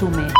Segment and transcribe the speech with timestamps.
[0.00, 0.39] resume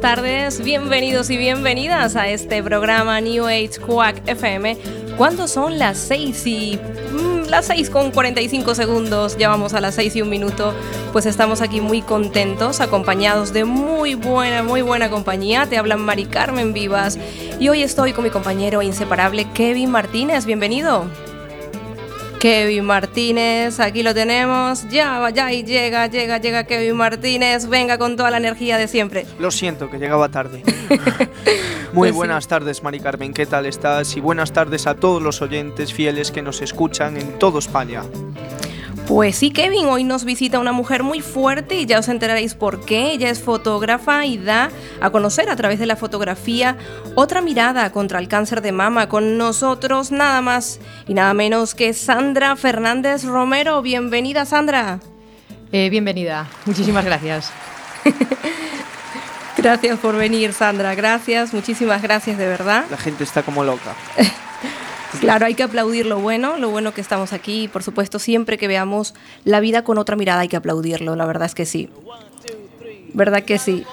[0.00, 4.78] buenas tardes, bienvenidos y bienvenidas a este programa New Age Quack FM.
[5.18, 6.80] Cuando son las 6 y
[7.12, 10.72] mm, las 6 con 45 segundos, ya vamos a las 6 y un minuto,
[11.12, 15.66] pues estamos aquí muy contentos, acompañados de muy buena, muy buena compañía.
[15.66, 17.18] Te hablan Mari Carmen Vivas
[17.58, 20.46] y hoy estoy con mi compañero inseparable Kevin Martínez.
[20.46, 21.29] Bienvenido.
[22.40, 24.88] Kevin Martínez, aquí lo tenemos.
[24.88, 27.68] Ya, ya y llega, llega, llega Kevin Martínez.
[27.68, 29.26] Venga con toda la energía de siempre.
[29.38, 30.62] Lo siento, que llegaba tarde.
[31.92, 33.34] Muy pues buenas tardes, Mari Carmen.
[33.34, 34.16] ¿Qué tal estás?
[34.16, 38.04] Y buenas tardes a todos los oyentes fieles que nos escuchan en todo España.
[39.06, 42.84] Pues sí, Kevin, hoy nos visita una mujer muy fuerte y ya os enteraréis por
[42.84, 43.10] qué.
[43.12, 44.70] Ella es fotógrafa y da
[45.00, 46.76] a conocer a través de la fotografía
[47.16, 49.08] otra mirada contra el cáncer de mama.
[49.08, 50.78] Con nosotros nada más
[51.08, 53.82] y nada menos que Sandra Fernández Romero.
[53.82, 55.00] Bienvenida, Sandra.
[55.72, 57.52] Eh, bienvenida, muchísimas gracias.
[59.56, 60.94] gracias por venir, Sandra.
[60.94, 62.84] Gracias, muchísimas gracias de verdad.
[62.90, 63.94] La gente está como loca.
[65.20, 67.64] Claro, hay que aplaudir lo bueno, lo bueno que estamos aquí.
[67.64, 69.14] Y por supuesto, siempre que veamos
[69.44, 71.16] la vida con otra mirada hay que aplaudirlo.
[71.16, 71.88] La verdad es que sí.
[73.12, 73.84] ¿Verdad que sí?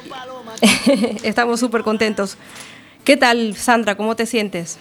[1.24, 2.38] estamos súper contentos.
[3.04, 3.96] ¿Qué tal, Sandra?
[3.96, 4.78] ¿Cómo te sientes?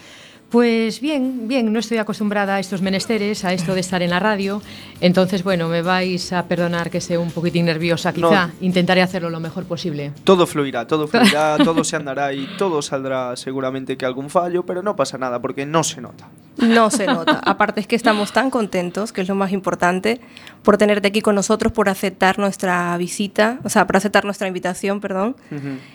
[0.50, 4.20] Pues bien, bien, no estoy acostumbrada a estos menesteres, a esto de estar en la
[4.20, 4.62] radio.
[5.00, 8.50] Entonces, bueno, me vais a perdonar que sea un poquitín nerviosa, quizá.
[8.60, 10.12] Intentaré hacerlo lo mejor posible.
[10.22, 14.82] Todo fluirá, todo fluirá, todo se andará y todo saldrá seguramente que algún fallo, pero
[14.82, 16.28] no pasa nada porque no se nota.
[16.58, 17.40] No se nota.
[17.44, 20.20] Aparte es que estamos tan contentos, que es lo más importante,
[20.62, 25.00] por tenerte aquí con nosotros, por aceptar nuestra visita, o sea, por aceptar nuestra invitación,
[25.00, 25.36] perdón.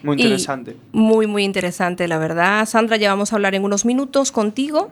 [0.03, 0.77] Muy interesante.
[0.91, 2.65] muy, muy interesante, la verdad.
[2.65, 4.91] Sandra, ya vamos a hablar en unos minutos contigo.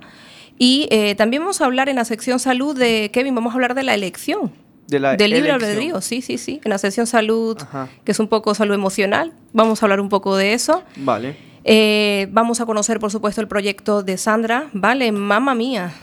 [0.57, 3.75] Y eh, también vamos a hablar en la sección salud de Kevin, vamos a hablar
[3.75, 4.51] de la elección.
[4.87, 6.59] De la del libre albedrío, sí, sí, sí.
[6.63, 7.57] En la sección salud,
[8.03, 10.83] que es un poco salud emocional, vamos a hablar un poco de eso.
[10.97, 11.48] Vale.
[11.71, 15.11] Eh, vamos a conocer, por supuesto, el proyecto de Sandra, ¿vale?
[15.11, 15.93] Mamma mía.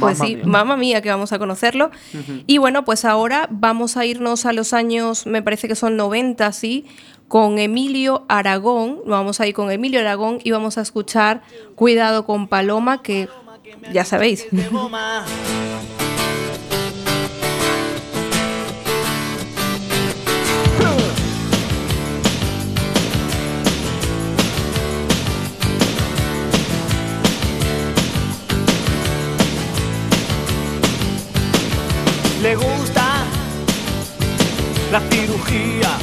[0.00, 1.90] Pues sí, mamá mía, que vamos a conocerlo.
[2.46, 6.50] Y bueno, pues ahora vamos a irnos a los años, me parece que son 90,
[6.52, 6.86] sí,
[7.28, 9.00] con Emilio Aragón.
[9.04, 11.42] Vamos a ir con Emilio Aragón y vamos a escuchar
[11.74, 13.28] Cuidado con Paloma, que
[13.92, 14.46] ya sabéis.
[32.44, 33.24] le gusta
[34.92, 35.96] la cirugía.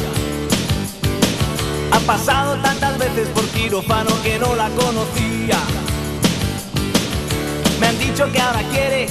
[1.92, 5.60] Ha pasado tantas veces por quirófano que no la conocía.
[7.80, 9.08] Me han dicho que ahora quiere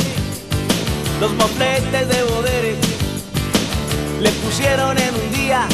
[1.20, 2.78] los mofletes de Boderes.
[4.20, 5.68] Le pusieron en un día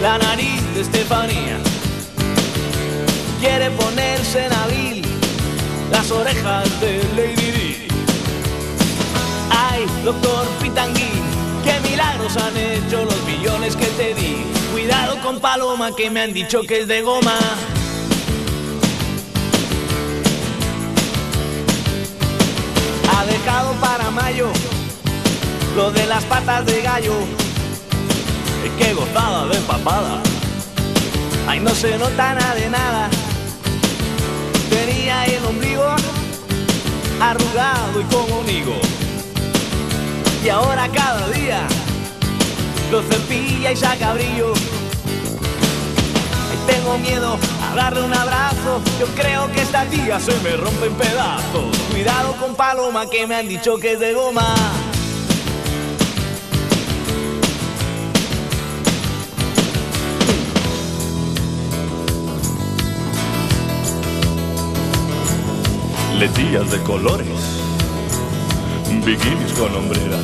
[0.00, 1.58] la nariz de Estefanía.
[3.40, 5.02] Quiere ponerse en abril
[5.90, 7.87] las orejas de Lady Di.
[10.04, 11.22] Doctor Pitanguín,
[11.62, 14.44] qué milagros han hecho los millones que te di.
[14.72, 17.38] Cuidado con Paloma que me han dicho que es de goma.
[23.12, 24.48] Ha dejado para mayo
[25.76, 27.14] lo de las patas de gallo.
[28.78, 30.20] Qué gozada de papada.
[31.46, 33.10] Ay, no se nota nada de nada.
[34.70, 35.84] Tenía el ombligo
[37.20, 38.80] arrugado y como un higo
[40.44, 41.66] y ahora cada día
[42.90, 44.52] lo cepilla y saca brillo.
[46.66, 50.94] Tengo miedo a darle un abrazo, yo creo que esta tía se me rompe en
[50.94, 51.76] pedazos.
[51.90, 54.54] Cuidado con Paloma que me han dicho que es de goma.
[66.18, 67.57] Letillas de colores
[69.08, 70.20] bikinis con hombreras,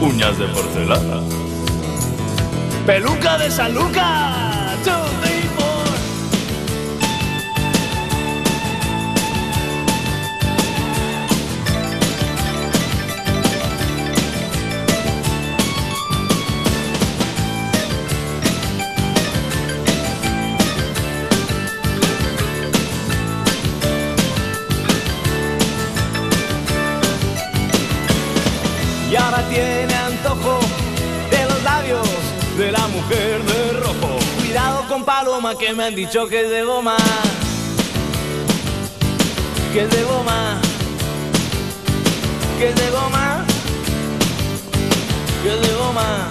[0.00, 1.20] uñas de porcelana,
[2.84, 4.61] peluca de San Lucas,
[29.50, 30.60] Tiene antojo
[31.30, 32.08] de los labios
[32.56, 34.18] de la mujer de rojo.
[34.38, 36.96] Cuidado con paloma que me han dicho que es de goma.
[39.72, 40.60] Que es de goma.
[42.58, 43.44] Que es de goma.
[45.42, 46.28] Que es de goma.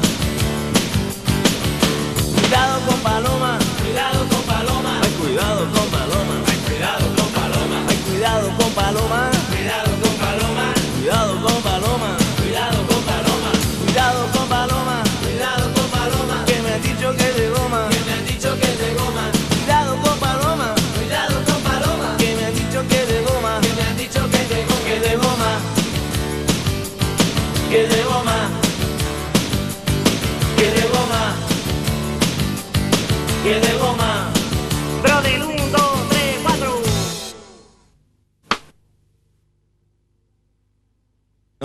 [2.35, 3.59] Cuidado con paloma.
[3.81, 4.99] Cuidado con paloma.
[5.03, 6.33] Ay, cuidado con paloma.
[6.47, 7.85] Ay, cuidado con paloma.
[7.89, 9.40] Ay, cuidado con paloma.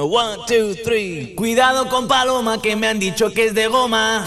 [0.06, 1.34] One, two, three.
[1.34, 4.24] Cuidado con paloma que me han dicho que es de goma.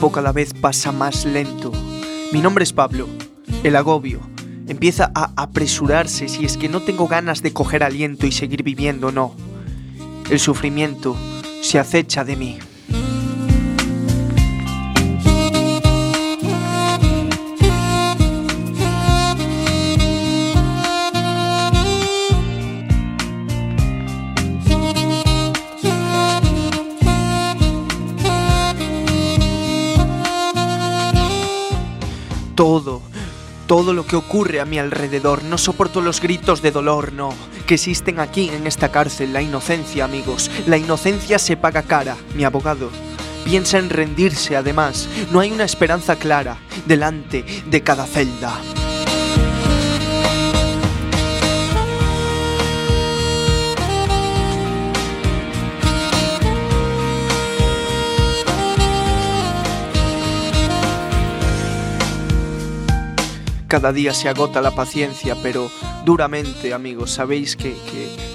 [0.00, 1.72] Tiempo cada vez pasa más lento.
[2.32, 3.06] Mi nombre es Pablo.
[3.62, 4.20] El agobio
[4.66, 9.12] empieza a apresurarse si es que no tengo ganas de coger aliento y seguir viviendo,
[9.12, 9.34] no.
[10.30, 11.14] El sufrimiento
[11.60, 12.58] se acecha de mí.
[32.60, 33.00] Todo,
[33.66, 35.42] todo lo que ocurre a mi alrededor.
[35.44, 37.32] No soporto los gritos de dolor, no.
[37.66, 39.32] Que existen aquí en esta cárcel.
[39.32, 40.50] La inocencia, amigos.
[40.66, 42.18] La inocencia se paga cara.
[42.34, 42.90] Mi abogado
[43.46, 45.08] piensa en rendirse, además.
[45.32, 48.52] No hay una esperanza clara delante de cada celda.
[63.70, 65.70] Cada día se agota la paciencia, pero
[66.04, 67.76] duramente, amigos, sabéis que,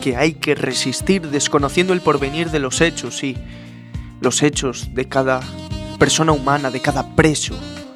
[0.01, 3.35] que- hay que resistir desconociendo el porvenir de los hechos, sí.
[4.21, 5.41] Los hechos de cada
[5.99, 7.53] persona humana, de cada preso,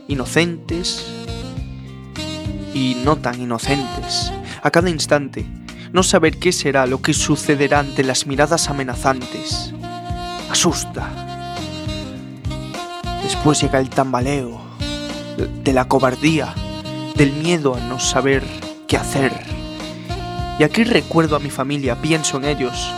[0.09, 1.05] inocentes
[2.73, 4.33] y no tan inocentes.
[4.61, 5.45] A cada instante,
[5.93, 9.73] no saber qué será lo que sucederá ante las miradas amenazantes.
[10.49, 11.09] Asusta.
[13.23, 14.59] Después llega el tambaleo
[15.63, 16.53] de la cobardía
[17.19, 18.41] del miedo a no saber
[18.87, 19.33] qué hacer.
[20.57, 22.93] Y aquí recuerdo a mi familia, pienso en ellos.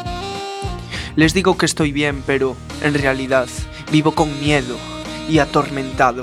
[1.15, 3.47] Les digo que estoy bien, pero en realidad
[3.91, 4.77] vivo con miedo
[5.27, 6.21] y atormentado.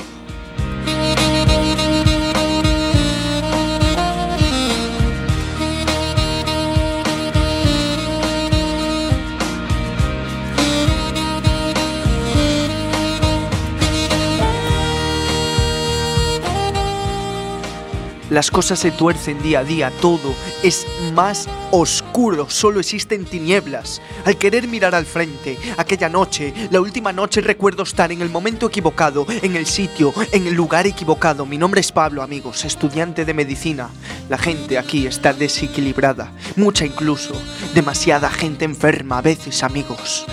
[18.31, 24.03] Las cosas se tuercen día a día, todo es más oscuro, solo existen tinieblas.
[24.27, 28.67] Al querer mirar al frente, aquella noche, la última noche recuerdo estar en el momento
[28.67, 31.47] equivocado, en el sitio, en el lugar equivocado.
[31.47, 33.89] Mi nombre es Pablo, amigos, estudiante de medicina.
[34.29, 37.35] La gente aquí está desequilibrada, mucha incluso,
[37.73, 40.27] demasiada gente enferma a veces, amigos.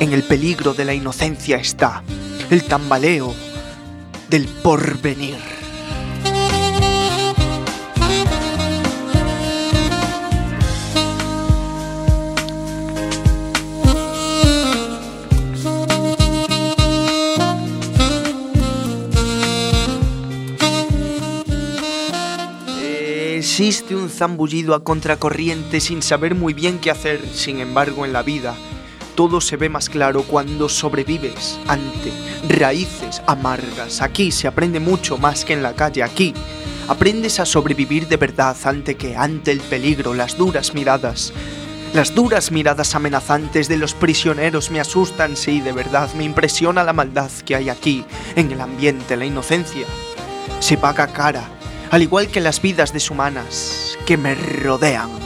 [0.00, 2.02] En el peligro de la inocencia está
[2.50, 3.34] el tambaleo
[4.30, 5.65] del porvenir.
[23.58, 28.22] Existe un zambullido a contracorriente sin saber muy bien qué hacer, sin embargo, en la
[28.22, 28.54] vida
[29.14, 32.12] todo se ve más claro cuando sobrevives ante
[32.50, 34.02] raíces amargas.
[34.02, 36.02] Aquí se aprende mucho más que en la calle.
[36.02, 36.34] Aquí
[36.86, 41.32] aprendes a sobrevivir de verdad ante que ante el peligro, las duras miradas.
[41.94, 46.92] Las duras miradas amenazantes de los prisioneros me asustan, sí, de verdad, me impresiona la
[46.92, 49.86] maldad que hay aquí, en el ambiente, la inocencia.
[50.60, 51.55] Se paga cara,
[51.90, 55.25] al igual que las vidas deshumanas que me rodean.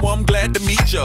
[0.00, 1.04] I'm glad to meet ya.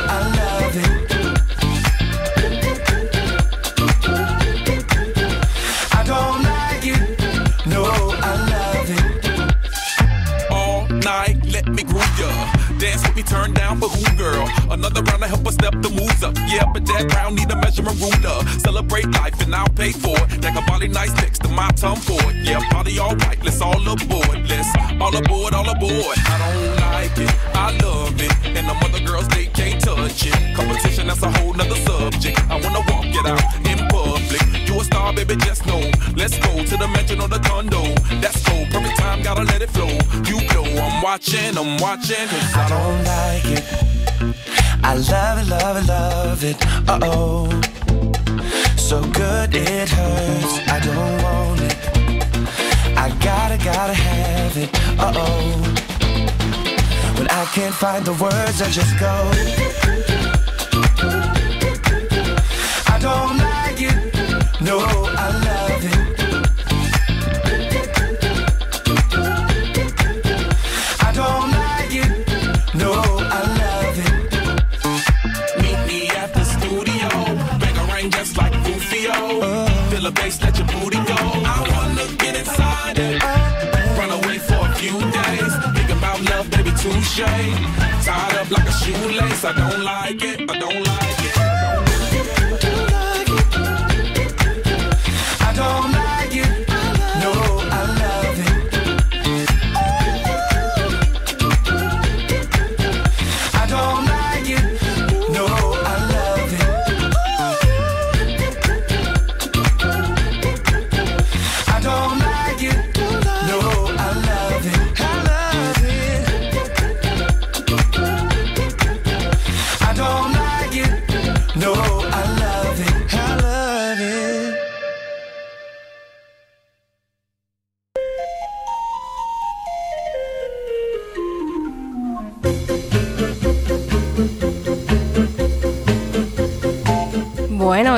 [13.81, 14.47] down who, girl?
[14.71, 16.35] Another round to help us step the moves up.
[16.47, 18.43] Yeah, but that round need a measuring ruler.
[18.59, 20.41] Celebrate life and I'll pay for it.
[20.41, 22.35] That a body nice next to my tongue for it.
[22.45, 24.49] Yeah, body alright, let's all aboard.
[24.49, 24.69] Let's
[24.99, 26.17] all aboard, all aboard.
[26.25, 28.31] I don't like it, I love it.
[28.45, 30.55] And the mother girls, they can't touch it.
[30.55, 32.39] Competition, that's a whole nother subject.
[32.49, 33.60] I wanna walk it out.
[35.15, 35.81] Baby, just know.
[36.15, 37.83] Let's go to the mansion or the condo.
[38.21, 39.91] That's go, perfect time, gotta let it flow.
[40.25, 42.27] You blow, I'm watching, I'm watching.
[42.27, 43.63] Cause I don't like it.
[44.83, 46.57] I love it, love it, love it.
[46.89, 47.61] Uh oh.
[48.77, 50.59] So good it hurts.
[50.67, 51.77] I don't want it.
[52.97, 54.69] I gotta, gotta have it.
[54.97, 55.61] Uh oh.
[57.17, 60.20] When I can't find the words, I just go.
[87.15, 88.05] Touche.
[88.05, 89.43] Tied up like a shoelace.
[89.43, 90.40] I don't like it.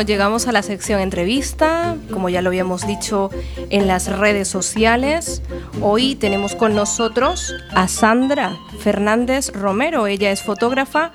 [0.06, 3.30] Llegamos a la sección entrevista, como ya lo habíamos dicho
[3.70, 5.42] en las redes sociales.
[5.82, 10.08] Hoy tenemos con nosotros a Sandra Fernández Romero.
[10.08, 11.12] Ella es fotógrafa,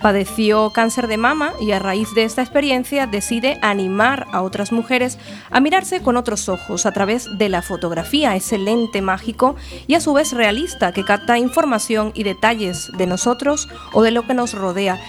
[0.00, 5.18] padeció cáncer de mama y a raíz de esta experiencia decide animar a otras mujeres
[5.50, 10.00] a mirarse con otros ojos a través de la fotografía, ese lente mágico y a
[10.00, 14.54] su vez realista que capta información y detalles de nosotros o de lo que nos
[14.54, 15.00] rodea.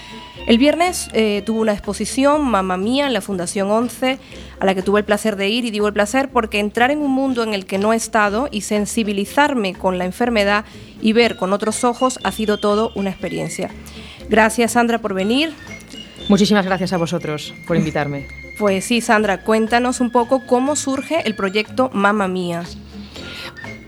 [0.50, 4.18] El viernes eh, tuvo una exposición, Mamá Mía, en la Fundación 11,
[4.58, 6.98] a la que tuve el placer de ir y digo el placer porque entrar en
[6.98, 10.64] un mundo en el que no he estado y sensibilizarme con la enfermedad
[11.00, 13.70] y ver con otros ojos ha sido todo una experiencia.
[14.28, 15.52] Gracias Sandra por venir.
[16.28, 18.26] Muchísimas gracias a vosotros por invitarme.
[18.58, 22.64] Pues sí, Sandra, cuéntanos un poco cómo surge el proyecto Mamá Mía.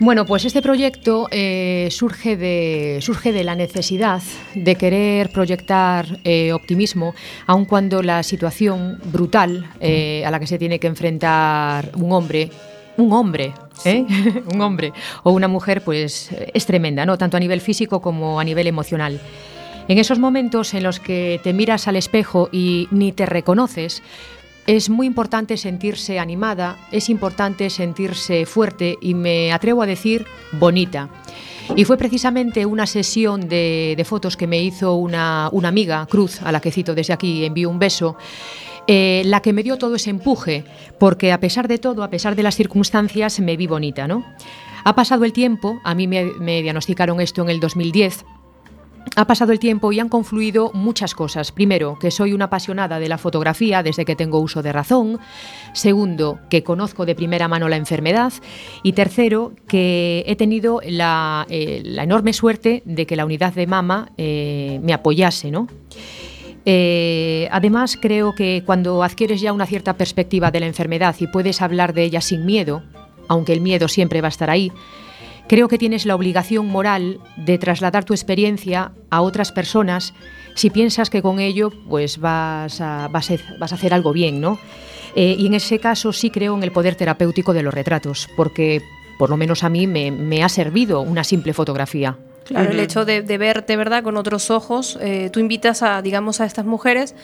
[0.03, 4.21] Bueno, pues este proyecto eh, surge, de, surge de la necesidad
[4.53, 7.15] de querer proyectar eh, optimismo,
[7.47, 12.51] aun cuando la situación brutal eh, a la que se tiene que enfrentar un hombre
[12.97, 13.55] un hombre,
[13.85, 14.05] ¿eh?
[14.53, 14.93] un hombre
[15.23, 17.17] o una mujer, pues es tremenda, ¿no?
[17.17, 19.21] Tanto a nivel físico como a nivel emocional.
[19.87, 24.03] En esos momentos en los que te miras al espejo y ni te reconoces,
[24.67, 31.09] es muy importante sentirse animada, es importante sentirse fuerte y me atrevo a decir bonita.
[31.77, 36.61] Y fue precisamente una sesión de, fotos que me hizo una, amiga, Cruz, a la
[36.61, 38.17] que cito desde aquí, envío un beso,
[38.87, 40.65] eh, la que me dio todo ese empuje,
[40.99, 44.25] porque a pesar de todo, a pesar de las circunstancias, me vi bonita, ¿no?
[44.85, 48.25] Ha pasado el tiempo, a mí me, me diagnosticaron esto en el 2010,
[49.17, 51.53] ha pasado el tiempo y han confluido muchas cosas.
[51.53, 55.19] Primero, que soy una apasionada de la fotografía desde que tengo uso de razón.
[55.73, 58.33] Segundo, que conozco de primera mano la enfermedad.
[58.83, 64.13] Y tercero, que he tenido la, eh, enorme suerte de que la unidad de mama
[64.17, 65.51] eh, me apoyase.
[65.51, 65.69] ¿no?
[66.65, 71.61] Eh, además, creo que cuando adquieres ya una cierta perspectiva de la enfermedad y puedes
[71.61, 72.83] hablar de ella sin miedo,
[73.29, 74.73] aunque el miedo siempre va a estar ahí,
[75.49, 80.15] Creo que tienes la obligación moral de trasladar tu experiencia a otras personas
[80.55, 84.59] si piensas que con ello pues vas a, vas a, hacer algo bien, ¿no?
[85.15, 88.83] Eh, y en ese caso sí creo en el poder terapéutico de los retratos, porque
[89.19, 92.17] por lo menos a mí me, ha servido una simple fotografía.
[92.45, 96.45] Claro, el hecho de, verte, ¿verdad?, con otros ojos, eh, tú invitas a, digamos, a
[96.45, 97.15] estas mujeres,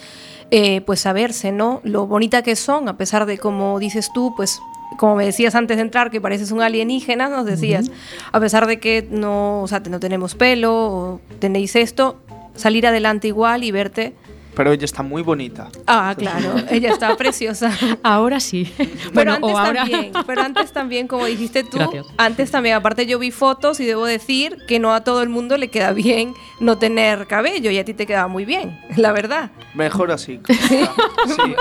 [0.50, 1.80] eh, pues a verse, ¿no?
[1.82, 4.60] Lo bonita que son, a pesar de, como dices tú, pues
[4.96, 7.90] como me decías antes de entrar, que pareces un alienígena, nos decías,
[8.32, 12.18] a pesar de que no, o sea, no tenemos pelo, o tenéis esto,
[12.54, 14.14] salir adelante igual y verte.
[14.54, 15.68] Pero ella está muy bonita.
[15.86, 17.70] Ah, claro, ella está preciosa.
[18.02, 18.72] Ahora sí.
[19.14, 21.78] Pero antes también, pero antes también, como dijiste tú,
[22.16, 25.56] antes también, aparte yo vi fotos y debo decir que no a todo el mundo
[25.58, 29.52] le queda bien no tener cabello y a ti te queda muy bien, la verdad.
[29.74, 30.40] Mejor así.
[30.48, 31.54] sí.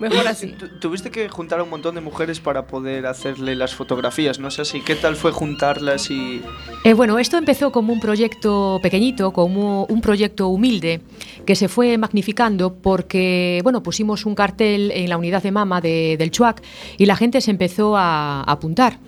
[0.00, 0.54] Mejor así.
[0.80, 4.64] Tuviste que juntar a un montón de mujeres para poder hacerle las fotografías, ¿no sé
[4.64, 6.42] si qué tal fue juntarlas y...?
[6.84, 11.02] Eh, bueno, esto empezó como un proyecto pequeñito, como un proyecto humilde,
[11.44, 16.30] que se fue magnificando porque, bueno, pusimos un cartel en la unidad de mama del
[16.30, 16.62] Chuac
[16.96, 18.98] y la gente se empezó a, apuntar.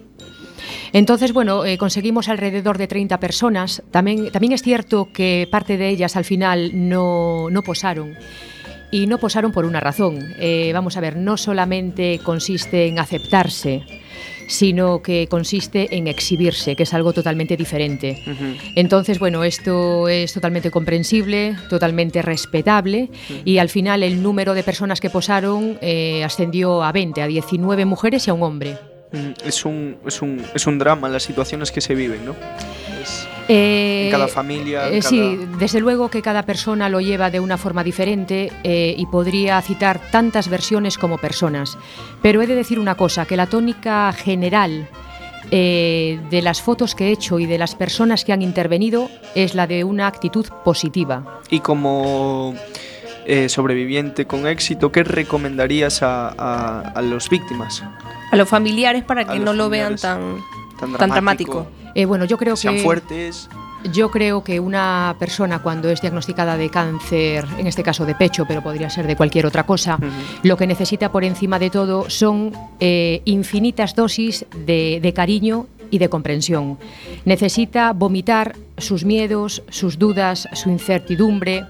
[0.92, 3.82] Entonces, bueno, eh, conseguimos alrededor de 30 personas.
[3.90, 8.14] También, también es cierto que parte de ellas al final no, no posaron
[8.92, 10.20] y no posaron por una razón.
[10.38, 13.82] Eh, vamos a ver, no solamente consiste en aceptarse,
[14.46, 18.22] sino que consiste en exhibirse, que es algo totalmente diferente.
[18.76, 23.08] Entonces, bueno, esto es totalmente comprensible, totalmente respetable
[23.44, 27.86] y al final el número de personas que posaron eh, ascendió a 20, a 19
[27.86, 28.76] mujeres y a un hombre.
[29.44, 32.34] Es un, es un, es un drama las situaciones que se viven, ¿no?
[33.48, 34.88] En cada eh, familia.
[34.88, 39.06] Eh, sí, desde luego que cada persona lo lleva de una forma diferente eh, y
[39.06, 41.78] podría citar tantas versiones como personas.
[42.20, 44.88] Pero he de decir una cosa, que la tónica general
[45.50, 49.66] de las fotos que he hecho y de las personas que han intervenido es la
[49.66, 51.40] de una actitud positiva.
[51.50, 52.54] Y como
[53.48, 57.82] sobreviviente con éxito, ¿qué recomendarías a, los víctimas?
[58.30, 60.38] A los familiares para que no lo vean tan,
[60.78, 61.66] tan dramático.
[61.94, 62.82] Eh, bueno, yo creo Sean que...
[62.82, 63.48] fuertes.
[63.90, 68.44] Yo creo que una persona cuando es diagnosticada de cáncer, en este caso de pecho,
[68.46, 69.98] pero podría ser de cualquier otra cosa,
[70.44, 76.08] lo que necesita por encima de todo son eh, infinitas dosis de, cariño y de
[76.08, 76.78] comprensión.
[77.24, 81.64] Necesita vomitar sus miedos, sus dudas, su incertidumbre,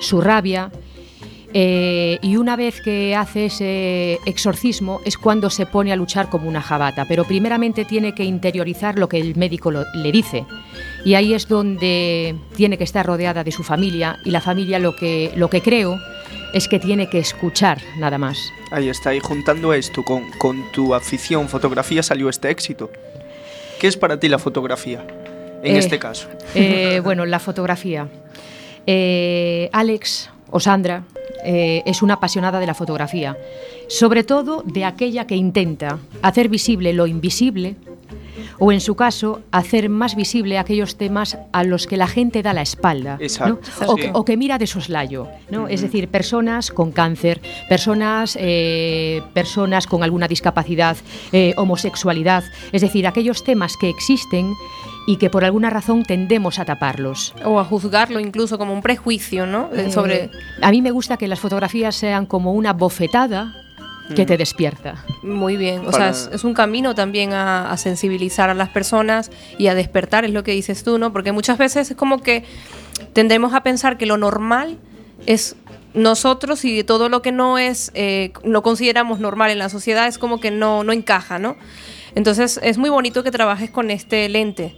[0.00, 0.70] su rabia.
[1.52, 6.48] Eh, y una vez que hace ese exorcismo es cuando se pone a luchar como
[6.48, 10.44] una jabata, pero primeramente tiene que interiorizar lo que el médico le dice.
[11.04, 14.94] Y ahí es donde tiene que estar rodeada de su familia y la familia lo
[14.94, 15.98] que, lo que creo
[16.54, 18.38] es que tiene que escuchar nada más.
[18.70, 22.90] Ahí está, y juntando esto con, con tu afición fotografía salió este éxito.
[23.80, 25.04] ¿Qué es para ti la fotografía
[25.64, 26.28] en Eh, este caso?
[26.54, 28.06] Eh, bueno, la fotografía.
[29.72, 31.04] Alex o Sandra
[31.44, 33.36] eh, es una apasionada de la fotografía,
[33.88, 37.76] sobre todo de aquella que intenta hacer visible lo invisible
[38.58, 42.52] o en su caso hacer más visible aquellos temas a los que la gente da
[42.52, 43.24] la espalda ¿no?
[43.24, 44.02] Exacto, o, sí.
[44.02, 45.28] que, o que mira de soslayo.
[45.50, 45.68] ¿no?
[45.68, 50.96] Es decir, personas con cáncer, personas, eh, personas con alguna discapacidad,
[51.32, 54.52] eh, homosexualidad, es decir, aquellos temas que existen
[55.06, 57.34] y que por alguna razón tendemos a taparlos.
[57.44, 59.70] O a juzgarlo incluso como un prejuicio, ¿no?
[59.72, 60.30] Eh, Sobre...
[60.62, 63.54] A mí me gusta que las fotografías sean como una bofetada
[64.14, 65.04] que te despierta.
[65.22, 68.68] Muy bien, o Para- sea, es, es un camino también a, a sensibilizar a las
[68.68, 71.12] personas y a despertar, es lo que dices tú, ¿no?
[71.12, 72.44] Porque muchas veces es como que
[73.12, 74.78] tendemos a pensar que lo normal
[75.26, 75.54] es
[75.94, 80.18] nosotros y todo lo que no es, eh, lo consideramos normal en la sociedad es
[80.18, 81.56] como que no, no encaja, ¿no?
[82.16, 84.74] Entonces es muy bonito que trabajes con este lente.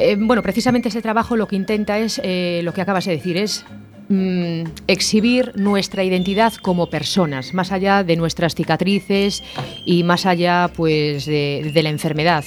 [0.00, 3.36] Eh, bueno, precisamente ese trabajo lo que intenta es, eh, lo que acabas de decir,
[3.36, 3.66] es
[4.08, 9.42] mm, exhibir nuestra identidad como personas, más allá de nuestras cicatrices
[9.84, 12.44] y más allá pues, de, la enfermedad.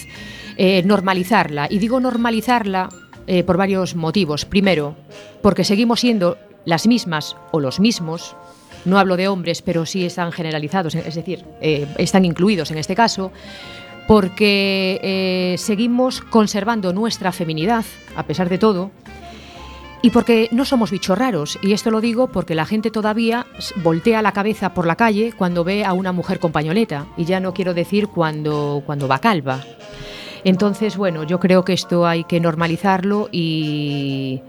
[0.58, 1.68] Eh, normalizarla.
[1.70, 2.90] Y digo normalizarla
[3.46, 4.44] por varios motivos.
[4.44, 4.98] Primero,
[5.42, 8.36] porque seguimos siendo las mismas o los mismos.
[8.84, 13.32] No hablo de hombres, pero sí están generalizados, es decir, están incluidos en este caso
[14.08, 17.86] porque eh, seguimos conservando nuestra feminidad,
[18.16, 18.92] a pesar de todo,
[20.02, 21.58] y porque no somos bichos raros.
[21.62, 23.46] Y esto lo digo porque la gente todavía
[23.78, 27.40] voltea la cabeza por la calle cuando ve a una mujer con pañoleta, y ya
[27.40, 29.64] no quiero decir cuando, cuando va calva.
[30.44, 34.42] Entonces, bueno, yo creo que esto hay que normalizarlo y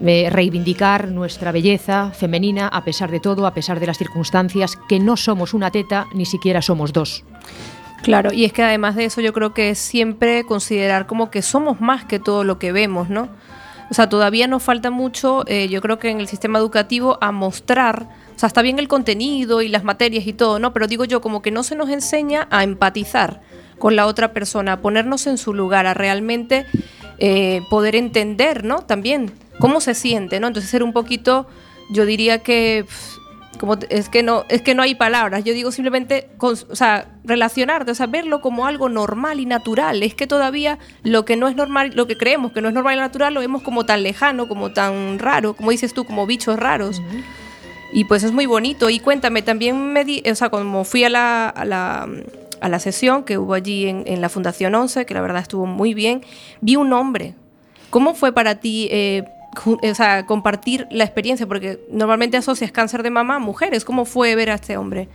[0.00, 5.00] eh, reivindicar nuestra belleza femenina a pesar de todo, a pesar de las circunstancias, que
[5.00, 7.24] no somos una teta, ni siquiera somos dos.
[8.04, 11.40] Claro, y es que además de eso yo creo que es siempre considerar como que
[11.40, 13.30] somos más que todo lo que vemos, ¿no?
[13.90, 17.32] O sea, todavía nos falta mucho, eh, yo creo que en el sistema educativo, a
[17.32, 20.74] mostrar, o sea, está bien el contenido y las materias y todo, ¿no?
[20.74, 23.40] Pero digo yo, como que no se nos enseña a empatizar
[23.78, 26.66] con la otra persona, a ponernos en su lugar, a realmente
[27.18, 28.82] eh, poder entender, ¿no?
[28.82, 30.48] También cómo se siente, ¿no?
[30.48, 31.46] Entonces ser un poquito,
[31.90, 32.84] yo diría que...
[33.56, 35.44] como es que no es que no hay palabras.
[35.44, 40.02] Yo digo simplemente con- o sea relacionarte o sea verlo como algo normal y natural.
[40.02, 42.96] Es que todavía lo que no es normal lo que creemos que no es normal
[42.96, 46.58] y natural lo vemos como tan lejano como tan raro como dices tú como bichos
[46.58, 47.00] raros.
[47.92, 48.90] Y pues es muy bonito.
[48.90, 52.08] Y cuéntame también me di, o sea como fui a la, a la
[52.60, 55.66] a la sesión que hubo allí en, en la Fundación 11 que la verdad estuvo
[55.66, 56.22] muy bien
[56.60, 57.34] vi un hombre.
[57.90, 59.22] ¿Cómo fue para ti eh,
[59.66, 61.46] o sea, compartir la experiencia?
[61.46, 63.84] Porque normalmente asocias cáncer de mama a mujeres.
[63.84, 65.08] ¿Cómo fue ver a este hombre?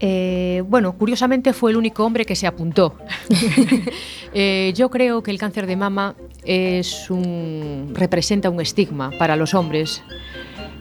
[0.00, 2.96] Eh, bueno, curiosamente fue el único hombre que se apuntó.
[4.34, 9.52] Eh, yo creo que el cáncer de mama es un, representa un estigma para los
[9.52, 10.02] hombres.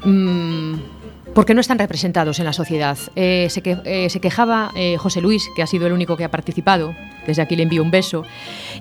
[0.06, 0.76] mm,
[1.34, 2.98] porque no están representados en la sociedad.
[3.16, 6.24] Eh, se, que- eh, se quejaba eh, José Luis, que ha sido el único que
[6.26, 6.94] ha participado,
[7.26, 8.24] desde aquí le envío un beso,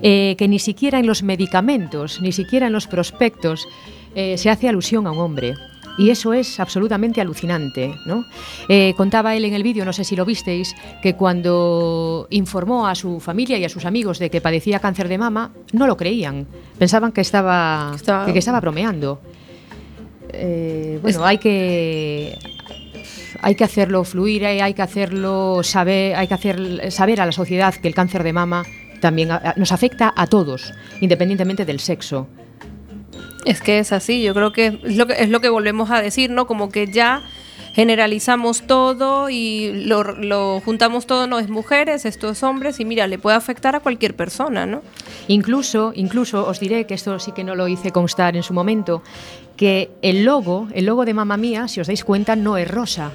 [0.03, 3.67] eh, que ni siquiera en los medicamentos, ni siquiera en los prospectos,
[4.13, 5.55] se hace alusión a un hombre.
[5.97, 7.95] Y eso es absolutamente alucinante.
[8.07, 8.25] ¿no?
[8.69, 12.95] Eh, contaba él en el vídeo, no sé si lo visteis, que cuando informó a
[12.97, 16.47] su familia y a sus amigos de que padecía cáncer de mama, no lo creían.
[16.79, 19.21] Pensaban que estaba, Estaba- que, que estaba bromeando.
[20.33, 22.39] Eh, bueno, hay que
[23.43, 27.75] hay que hacerlo fluir, hay que hacerlo saber, hay que hacer saber a la sociedad
[27.75, 28.65] que el cáncer de mama
[29.01, 32.29] también a- nos afecta a todos, independientemente del sexo.
[33.47, 36.03] Es que es así, yo creo que es lo que, es lo que volvemos a
[36.03, 36.47] decir, ¿no?
[36.47, 37.23] Como que ya
[37.73, 43.07] generalizamos todo y lo, lo juntamos todo, no es mujeres, esto es hombres y mira,
[43.07, 44.83] le puede afectar a cualquier persona, ¿no?
[45.29, 49.03] Incluso, incluso os diré que esto sí que no lo hice constar en su momento,
[49.61, 53.11] que el logo, el logo de Mamma Mía, si os dais cuenta, no es rosa.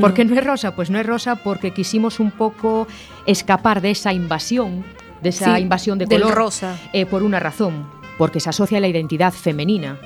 [0.00, 0.76] ¿Por qué no es rosa?
[0.76, 2.86] Pues no es rosa porque quisimos un poco
[3.26, 4.84] escapar de esa invasión,
[5.22, 6.78] de esa Sí, invasión de color rosa.
[6.92, 7.84] eh, por una razón,
[8.16, 9.98] porque se asocia a la identidad femenina,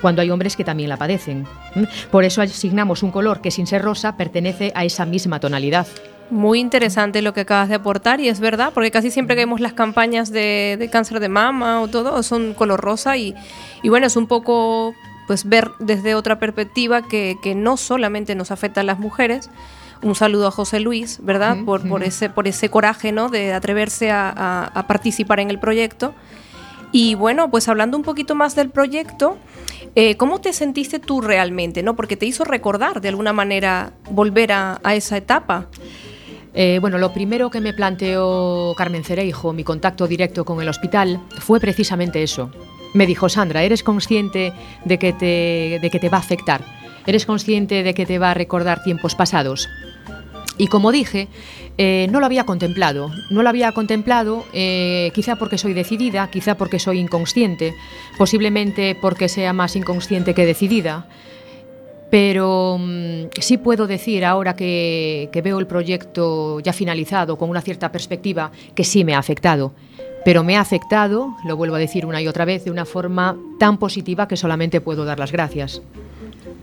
[0.00, 1.46] cuando hay hombres que también la padecen.
[2.10, 5.86] Por eso asignamos un color que sin ser rosa pertenece a esa misma tonalidad.
[6.30, 9.60] Muy interesante lo que acabas de aportar y es verdad, porque casi siempre que vemos
[9.60, 13.34] las campañas de, de cáncer de mama o todo son color rosa y,
[13.82, 14.94] y bueno, es un poco
[15.26, 19.50] pues ver desde otra perspectiva que, que no solamente nos afecta a las mujeres.
[20.00, 21.58] Un saludo a José Luis, ¿verdad?
[21.64, 23.28] Por, por, ese, por ese coraje ¿no?
[23.28, 26.14] de atreverse a, a- a participar en el proyecto.
[26.92, 29.36] Y bueno, pues hablando un poquito más del proyecto,
[29.94, 31.82] eh, ¿cómo te sentiste tú realmente?
[31.82, 31.94] ¿no?
[31.94, 35.68] Porque te hizo recordar de alguna manera volver a, a esa etapa.
[36.54, 41.20] Eh, bueno, lo primero que me planteó Carmen Cereijo, mi contacto directo con el hospital,
[41.38, 42.50] fue precisamente eso.
[42.94, 44.52] Me dijo, Sandra, ¿eres consciente
[44.84, 46.62] de que te, de que te va a afectar?
[47.06, 49.68] ¿Eres consciente de que te va a recordar tiempos pasados?
[50.58, 51.28] Y como dije,
[51.78, 53.10] eh, no lo había contemplado.
[53.30, 57.74] No lo había contemplado eh, quizá porque soy decidida, quizá porque soy inconsciente,
[58.18, 61.08] posiblemente porque sea más inconsciente que decidida.
[62.12, 67.62] Pero mm, sí puedo decir ahora que, que veo el proyecto ya finalizado con una
[67.62, 69.72] cierta perspectiva que sí me ha afectado.
[70.22, 73.34] Pero me ha afectado, lo vuelvo a decir una y otra vez, de una forma
[73.58, 75.80] tan positiva que solamente puedo dar las gracias.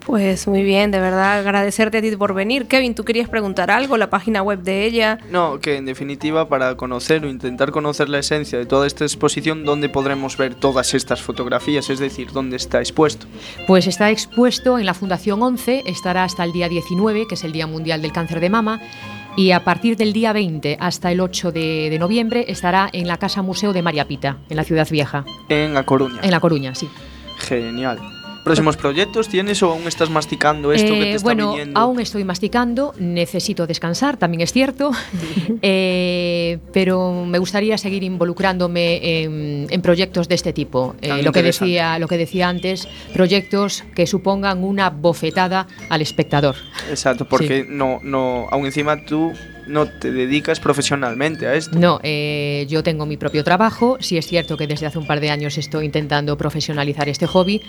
[0.05, 2.67] Pues muy bien, de verdad agradecerte a ti por venir.
[2.67, 3.97] Kevin, ¿tú querías preguntar algo?
[3.97, 5.19] La página web de ella.
[5.31, 9.65] No, que en definitiva para conocer o intentar conocer la esencia de toda esta exposición,
[9.65, 11.89] ¿dónde podremos ver todas estas fotografías?
[11.89, 13.27] Es decir, ¿dónde está expuesto?
[13.67, 17.51] Pues está expuesto en la Fundación 11, estará hasta el día 19, que es el
[17.51, 18.81] Día Mundial del Cáncer de Mama,
[19.35, 23.17] y a partir del día 20 hasta el 8 de, de noviembre estará en la
[23.17, 25.23] Casa Museo de María Pita, en la Ciudad Vieja.
[25.49, 26.19] En A Coruña.
[26.23, 26.89] En La Coruña, sí.
[27.37, 27.99] Genial.
[28.43, 31.79] ¿Próximos proyectos tienes o aún estás masticando esto que te Eh, está bueno, viniendo?
[31.79, 34.91] aún estoy masticando, necesito descansar, también es cierto,
[35.61, 40.95] Eh, pero me gustaría seguir involucrándome en, en proyectos de este tipo.
[41.01, 46.01] Eh, Tan lo, que decía, lo que decía antes, proyectos que supongan una bofetada al
[46.01, 46.55] espectador.
[46.89, 49.33] Exacto, porque no, no, aún encima tú
[49.67, 51.77] no te dedicas profesionalmente a esto.
[51.77, 55.19] No, eh, yo tengo mi propio trabajo, sí es cierto que desde hace un par
[55.19, 57.61] de años estoy intentando profesionalizar este hobby,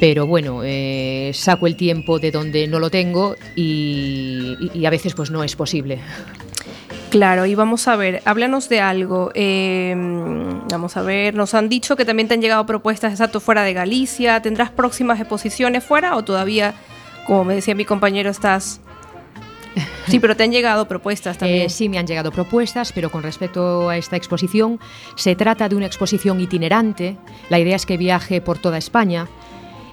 [0.00, 4.90] pero bueno, eh, saco el tiempo de donde no lo tengo y, y- y a
[4.90, 5.98] veces pues no es posible.
[7.10, 9.30] Claro, y vamos a ver, háblanos de algo.
[9.34, 9.94] Eh,
[10.70, 13.72] vamos a ver, nos han dicho que también te han llegado propuestas exacto fuera de
[13.72, 14.42] Galicia.
[14.42, 16.74] ¿Tendrás próximas exposiciones fuera o todavía,
[17.26, 18.80] como me decía mi compañero, estás...
[20.08, 21.66] Sí, pero te han llegado propuestas también.
[21.66, 24.78] Eh, sí, me han llegado propuestas, pero con respecto a esta exposición,
[25.14, 27.16] se trata de una exposición itinerante.
[27.48, 29.28] La idea es que viaje por toda España.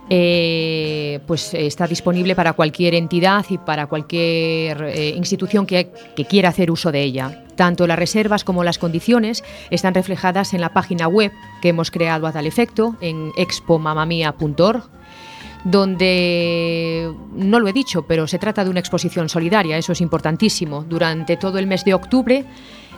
[0.09, 6.25] Eh, pues eh, está disponible para cualquier entidad y para cualquier eh, institución que, que
[6.25, 7.43] quiera hacer uso de ella.
[7.55, 12.27] Tanto las reservas como las condiciones están reflejadas en la página web que hemos creado
[12.27, 14.89] a tal efecto, en expomamamia.org
[15.65, 20.85] donde, no lo he dicho, pero se trata de una exposición solidaria, eso es importantísimo.
[20.87, 22.45] Durante todo el mes de octubre,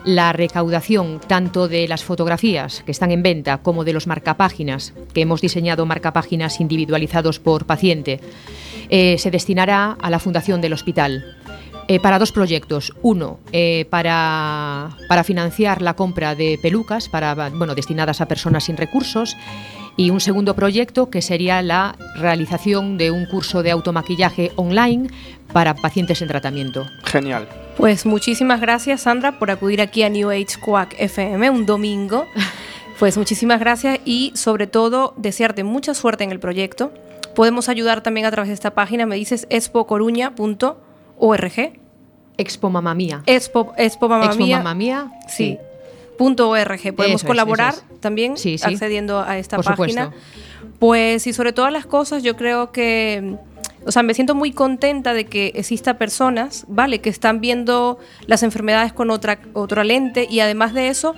[0.08, 5.20] la recaudación tanto de las fotografías que están en venta como de los marcapáginas, que
[5.20, 8.18] hemos diseñado marcapáginas individualizados por paciente,
[8.88, 11.36] eh, se destinará a la fundación del hospital.
[11.88, 12.92] Eh, para dos proyectos.
[13.00, 18.76] Uno, eh, para, para financiar la compra de pelucas para, bueno, destinadas a personas sin
[18.76, 19.36] recursos.
[19.98, 25.08] Y un segundo proyecto que sería la realización de un curso de automaquillaje online
[25.52, 26.86] para pacientes en tratamiento.
[27.04, 27.48] Genial.
[27.76, 32.24] Pues muchísimas gracias, Sandra, por acudir aquí a New Age Quack FM un domingo.
[32.98, 36.92] Pues muchísimas gracias y sobre todo desearte mucha suerte en el proyecto.
[37.36, 41.52] Podemos ayudar también a través de esta página, me dices expocoruña.org.
[42.36, 43.22] Expo Mamá Mía.
[43.26, 44.58] Expo, Expo Mamma Expo Mía.
[44.58, 45.12] Mamá Mía.
[45.28, 45.58] Sí.
[46.18, 46.94] .org.
[46.94, 48.00] Podemos Eso colaborar es.
[48.00, 48.64] también Sí, sí.
[48.66, 50.06] accediendo a esta Por página.
[50.06, 50.28] supuesto.
[50.78, 53.36] Pues y sobre todas las cosas yo creo que,
[53.84, 57.00] o sea, me siento muy contenta de que exista personas, ¿vale?
[57.00, 61.14] Que están viendo las enfermedades con otra, otra lente y además de eso,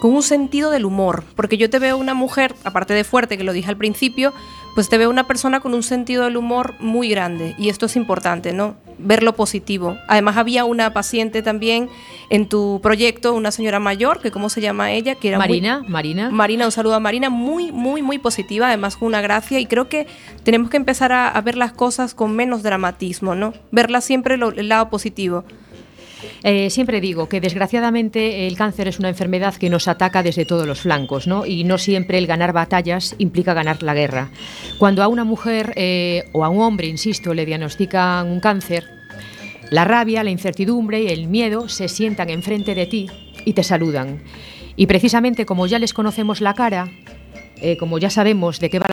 [0.00, 1.24] con un sentido del humor.
[1.36, 4.32] Porque yo te veo una mujer, aparte de fuerte, que lo dije al principio,
[4.76, 7.54] pues te veo una persona con un sentido del humor muy grande.
[7.58, 8.76] Y esto es importante, ¿no?
[8.98, 9.96] Ver lo positivo.
[10.06, 11.88] Además había una paciente también
[12.28, 15.82] en tu proyecto, una señora mayor, que cómo se llama ella, que era muy- Marina,
[15.88, 16.30] Marina.
[16.30, 19.88] Marina, un saludo a Marina, muy, muy, muy positiva, además con una gracia, y creo
[19.88, 20.06] que
[20.44, 23.54] tenemos que empezar a, a ver las cosas con menos dramatismo, ¿no?
[23.72, 25.44] Verlas siempre lo- el lado positivo.
[26.42, 30.66] Eh, siempre digo que desgraciadamente el cáncer es una enfermedad que nos ataca desde todos
[30.66, 31.46] los flancos, ¿no?
[31.46, 34.30] Y no siempre el ganar batallas implica ganar la guerra.
[34.78, 38.84] Cuando a una mujer eh, o a un hombre, insisto, le diagnostican un cáncer,
[39.70, 43.10] la rabia, la incertidumbre y el miedo se sientan enfrente de ti
[43.44, 44.22] y te saludan.
[44.76, 46.88] Y precisamente como ya les conocemos la cara,
[47.60, 48.86] eh, como ya sabemos de qué va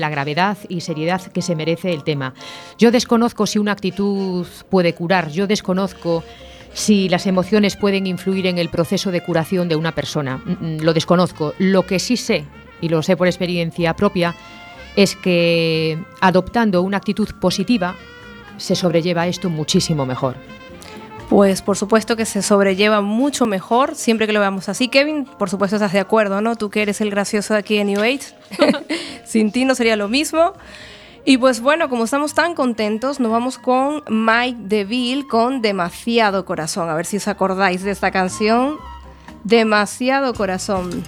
[0.00, 2.34] la gravedad y seriedad que se merece el tema.
[2.78, 6.22] Yo desconozco si una actitud puede curar, yo desconozco
[6.72, 10.38] si las emociones pueden influir en el proceso de curación de una persona.
[10.38, 11.54] Mm, mm, Lo desconozco.
[11.58, 12.44] Lo que sí sé,
[12.80, 14.34] y lo sé por experiencia propia,
[14.94, 17.94] es que adoptando una actitud positiva
[18.58, 20.36] se sobrelleva esto muchísimo mejor.
[21.28, 24.88] Pues por supuesto que se sobrelleva mucho mejor siempre que lo veamos así.
[24.88, 26.56] Kevin, por supuesto estás de acuerdo, ¿no?
[26.56, 28.34] Tú que eres el gracioso de aquí en New Age.
[29.24, 30.52] Sin ti no sería lo mismo.
[31.24, 36.88] Y pues bueno, como estamos tan contentos, nos vamos con Mike DeVille con Demasiado Corazón.
[36.88, 38.76] A ver si os acordáis de esta canción.
[39.42, 41.02] Demasiado Corazón.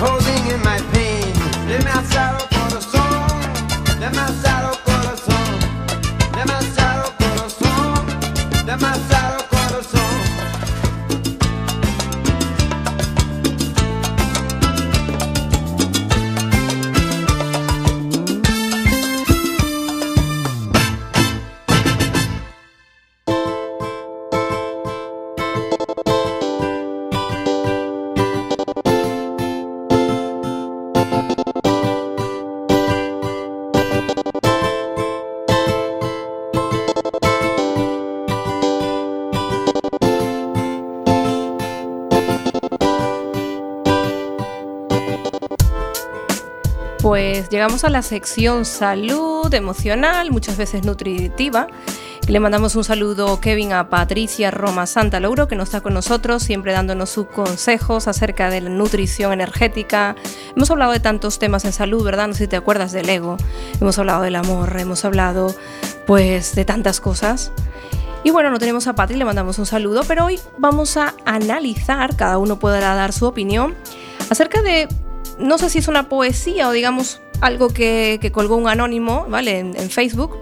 [0.00, 1.32] holding in my pain.
[1.68, 3.40] Demasiado corazón,
[4.00, 5.58] demasiado corazón,
[6.34, 8.06] demasiado corazón,
[8.66, 9.19] demasiado.
[47.50, 51.66] Llegamos a la sección salud emocional, muchas veces nutritiva.
[52.28, 56.44] Le mandamos un saludo, Kevin, a Patricia Roma Santa Lauro, que no está con nosotros,
[56.44, 60.14] siempre dándonos sus consejos acerca de la nutrición energética.
[60.54, 62.28] Hemos hablado de tantos temas en salud, ¿verdad?
[62.28, 63.36] No sé si te acuerdas del ego.
[63.80, 65.54] Hemos hablado del amor, hemos hablado,
[66.06, 67.52] pues, de tantas cosas.
[68.22, 72.14] Y bueno, no tenemos a Patri, le mandamos un saludo, pero hoy vamos a analizar,
[72.16, 73.74] cada uno podrá dar su opinión,
[74.28, 74.88] acerca de
[75.38, 79.58] no sé si es una poesía o digamos algo que, colgó un anónimo, ¿vale?
[79.58, 80.36] En, en, Facebook.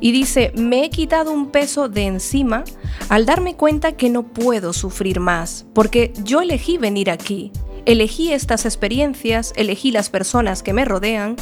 [0.00, 2.64] Y dice, me he quitado un peso de encima
[3.08, 7.52] al darme cuenta que no puedo sufrir más, porque yo elegí venir aquí
[7.86, 11.36] elegí estas experiencias, elegí las personas que me rodean,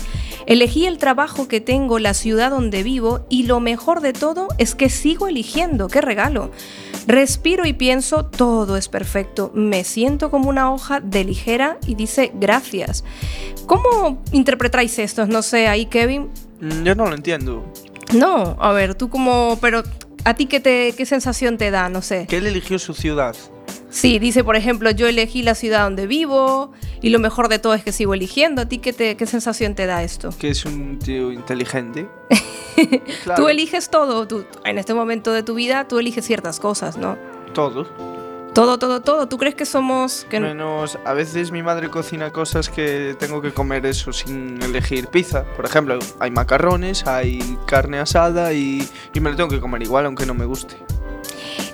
[0.47, 4.75] elegí el trabajo que tengo, la ciudad donde vivo y lo mejor de todo es
[4.75, 6.51] que sigo eligiendo, qué regalo.
[7.07, 12.31] Respiro y pienso, todo es perfecto, me siento como una hoja de ligera y dice
[12.35, 13.05] gracias.
[13.67, 15.27] ¿Cómo interpretáis esto?
[15.27, 16.29] No sé, ahí Kevin.
[16.61, 17.65] Mm, Yo no lo entiendo.
[18.13, 19.83] No, a ver, tú como, pero
[20.25, 21.89] ¿a ti qué, te, qué sensación te da?
[21.89, 22.27] No sé.
[22.29, 23.35] Que él eligió su ciudad.
[23.93, 26.73] Sí, dice, por ejemplo, yo elegí la ciudad donde vivo
[27.03, 28.63] y lo mejor de todo es que sigo eligiendo.
[28.63, 30.31] ¿A ti qué, te, qué sensación te da esto?
[30.39, 32.09] Que es un tío inteligente.
[33.37, 37.19] Tú eliges todo, tú, en este momento de tu vida tú eliges ciertas cosas, ¿no?
[37.53, 37.87] Todo.
[38.55, 39.29] Todo, todo, todo.
[39.29, 40.27] ¿Tú crees que somos...
[40.29, 44.61] Que no- Menos, a veces mi madre cocina cosas que tengo que comer eso sin
[44.63, 45.45] elegir pizza.
[45.57, 50.07] Por ejemplo, hay macarrones, hay carne asada y, y me lo tengo que comer igual
[50.07, 50.77] aunque no me guste.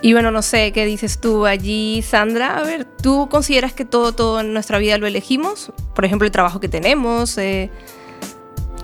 [0.00, 2.58] Y bueno, no sé, ¿qué dices tú allí, Sandra?
[2.58, 5.72] A ver, ¿tú consideras que todo, todo en nuestra vida lo elegimos?
[5.94, 7.70] Por ejemplo, el trabajo que tenemos, eh,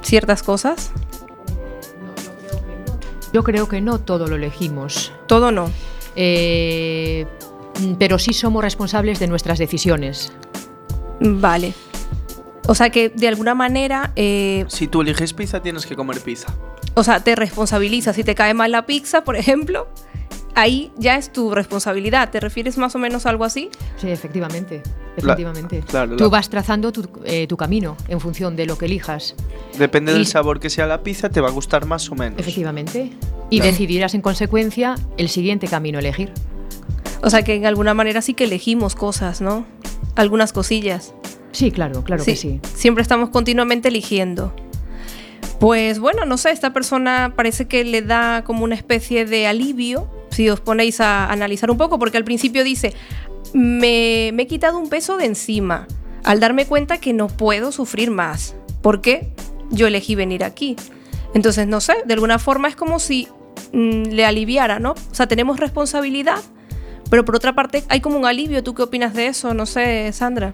[0.02, 0.90] ciertas cosas.
[3.32, 5.70] Yo creo que no todo lo elegimos, Todo no.
[6.14, 7.26] eh,
[7.98, 10.32] pero sí somos responsables de nuestras decisiones.
[11.20, 11.74] Vale.
[12.66, 16.54] O sea que de alguna manera, eh, Si tú eliges pizza, tienes que comer pizza.
[16.94, 18.14] o sea, te responsabilizas.
[18.14, 19.88] Si te cae mal la pizza, por ejemplo,
[20.54, 22.30] ahí ya es tu responsabilidad.
[22.30, 23.70] ¿Te refieres más o menos a algo así?
[23.96, 24.82] Sí, efectivamente.
[25.16, 25.80] La- Efectivamente.
[25.86, 29.34] claro, Tú la- vas trazando tu, eh, tu camino en función de lo que elijas.
[29.78, 32.38] Depende Y- del sabor que sea la pizza, te va a gustar más o menos.
[32.38, 33.12] Efectivamente.
[33.50, 36.32] Y decidirás en consecuencia el siguiente camino a elegir.
[37.22, 39.64] O sea que en alguna manera sí que elegimos cosas, ¿no?
[40.16, 41.14] Algunas cosillas.
[41.52, 42.60] Sí, claro, claro que sí.
[42.74, 44.52] Siempre estamos continuamente eligiendo.
[45.60, 50.10] Pues bueno, no sé, esta persona parece que le da como una especie de alivio,
[50.30, 52.92] si os ponéis a analizar un poco, porque al principio dice,
[53.52, 55.86] me, me he quitado un peso de encima
[56.24, 59.32] al darme cuenta que no puedo sufrir más, porque
[59.70, 60.76] yo elegí venir aquí.
[61.34, 63.28] Entonces, no sé, de alguna forma es como si
[63.72, 64.92] mm, le aliviara, ¿no?
[64.92, 66.40] O sea, tenemos responsabilidad,
[67.10, 68.62] pero por otra parte hay como un alivio.
[68.62, 69.52] ¿Tú qué opinas de eso?
[69.52, 70.52] No sé, Sandra.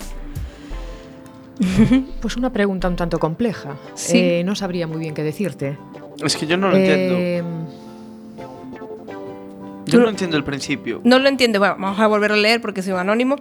[2.20, 3.76] Pues una pregunta un tanto compleja.
[3.94, 4.18] Sí.
[4.18, 5.76] Eh, no sabría muy bien qué decirte.
[6.24, 7.14] Es que yo no lo entiendo.
[7.18, 7.42] Eh,
[9.86, 11.00] Yo no entiendo el principio.
[11.04, 11.58] No lo entiendo.
[11.58, 13.36] Bueno, vamos a volver a leer porque soy un anónimo.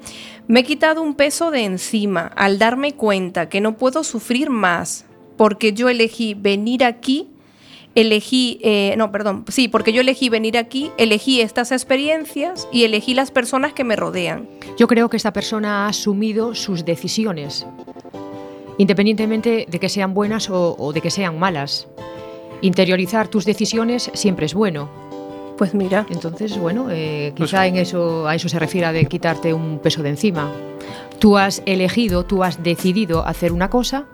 [0.47, 5.05] Me he quitado un peso de encima al darme cuenta que no puedo sufrir más
[5.37, 7.27] porque yo elegí venir aquí.
[7.99, 13.13] Elegí, eh, no, perdón, sí, porque yo elegí venir aquí, elegí estas experiencias y elegí
[13.13, 14.47] las personas que me rodean.
[14.77, 17.67] Yo creo que esta persona ha asumido sus decisiones,
[18.77, 21.87] independientemente de que sean buenas o, o de que sean malas.
[22.61, 24.89] Interiorizar tus decisiones siempre es bueno.
[25.57, 29.53] Pues mira, Entonces, bueno, eh, Pues- quizá en eso, a eso se refiere de quitarte
[29.53, 30.49] un peso de encima.
[31.19, 34.05] Tú has elegido, tú has decidido hacer una cosa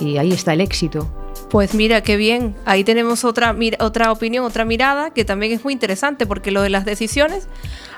[0.00, 1.06] y ahí está el éxito.
[1.52, 2.56] Pues mira, qué bien.
[2.64, 6.70] Ahí tenemos otra, otra opinión, otra mirada que también es muy interesante porque lo de
[6.70, 7.46] las decisiones,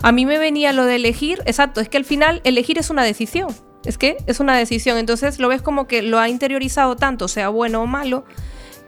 [0.02, 3.04] a mí me venía lo de elegir, exacto, es que al final elegir es una
[3.04, 3.54] decisión.
[3.84, 4.98] Es que es una decisión.
[4.98, 8.24] Entonces lo ves como que lo ha interiorizado tanto, sea bueno o malo,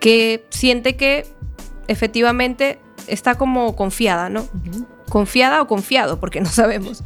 [0.01, 1.29] que siente que
[1.87, 4.49] efectivamente está como confiada, ¿no?
[5.09, 7.05] Confiada o confiado, porque no sabemos.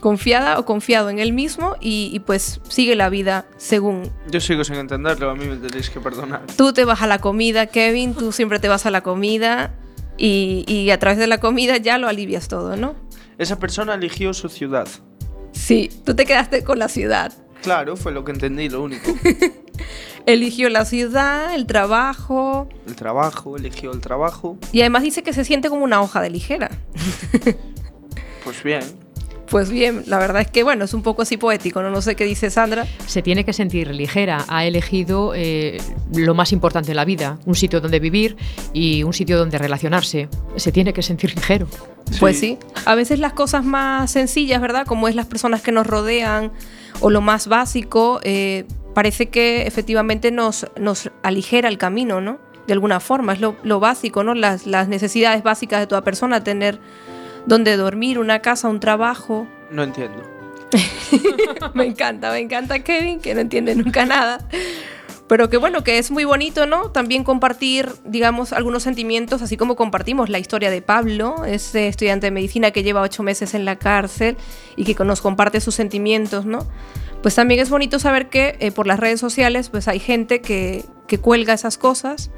[0.00, 4.64] Confiada o confiado en él mismo y, y pues sigue la vida según Yo sigo
[4.64, 6.42] sin entenderlo, a mí me tenéis que perdonar.
[6.56, 9.74] Tú te vas a la comida, Kevin, tú siempre te vas a la comida
[10.16, 12.94] y, y a través de la comida ya lo alivias todo, ¿no?
[13.38, 14.88] Esa persona eligió su ciudad.
[15.52, 17.32] Sí, tú te quedaste con la ciudad.
[17.62, 19.12] Claro, fue lo que entendí, lo único.
[20.26, 24.58] Eligió la ciudad, el trabajo El trabajo, eligió el trabajo.
[24.72, 26.70] y además dice que se siente como una hoja de ligera.
[28.44, 28.82] Pues bien.
[29.50, 32.14] Pues bien, la verdad es que bueno, es un poco así poético, no, no sé
[32.14, 32.86] qué dice Sandra.
[33.06, 34.44] Se tiene que sentir ligera.
[34.48, 35.78] Ha elegido eh,
[36.14, 38.36] lo más importante en la vida, un sitio donde vivir
[38.72, 40.28] y un sitio donde relacionarse.
[40.54, 41.66] Se tiene que sentir ligero.
[42.20, 44.86] Pues sí, a veces las cosas más sencillas, ¿verdad?
[44.86, 46.52] Como es las personas que nos rodean
[47.00, 52.38] o lo más básico, eh, parece que efectivamente nos, nos aligera el camino, ¿no?
[52.68, 54.34] De alguna forma, es lo, lo básico, ¿no?
[54.34, 56.78] Las, las necesidades básicas de toda persona, tener
[57.46, 59.46] donde dormir, una casa, un trabajo.
[59.70, 60.22] No entiendo.
[61.74, 64.46] me encanta, me encanta Kevin, que no entiende nunca nada.
[65.30, 66.90] Pero que bueno, que es muy bonito, ¿no?
[66.90, 72.30] También compartir, digamos, algunos sentimientos, así como compartimos la historia de Pablo, ese estudiante de
[72.32, 74.36] medicina que lleva ocho meses en la cárcel
[74.74, 76.66] y que nos comparte sus sentimientos, ¿no?
[77.22, 80.84] Pues también es bonito saber que eh, por las redes sociales, pues hay gente que,
[81.06, 82.32] que cuelga esas cosas,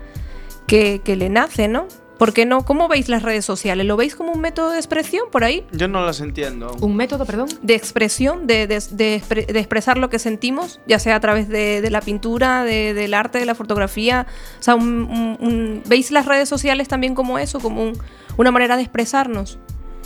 [0.66, 1.88] que, que le nace, ¿no?
[2.22, 2.64] ¿Por qué no?
[2.64, 3.84] ¿Cómo veis las redes sociales?
[3.84, 5.66] ¿Lo veis como un método de expresión por ahí?
[5.72, 6.76] Yo no las entiendo.
[6.80, 7.48] Un método, perdón.
[7.62, 11.48] De expresión, de, de- de expre- de expresar lo que sentimos, ya sea a través
[11.48, 14.28] de, de la pintura, de- del arte, de la fotografía.
[14.60, 17.98] O sea, un- un- un- ¿veis las redes sociales también como eso, como un-
[18.36, 19.58] una manera de expresarnos?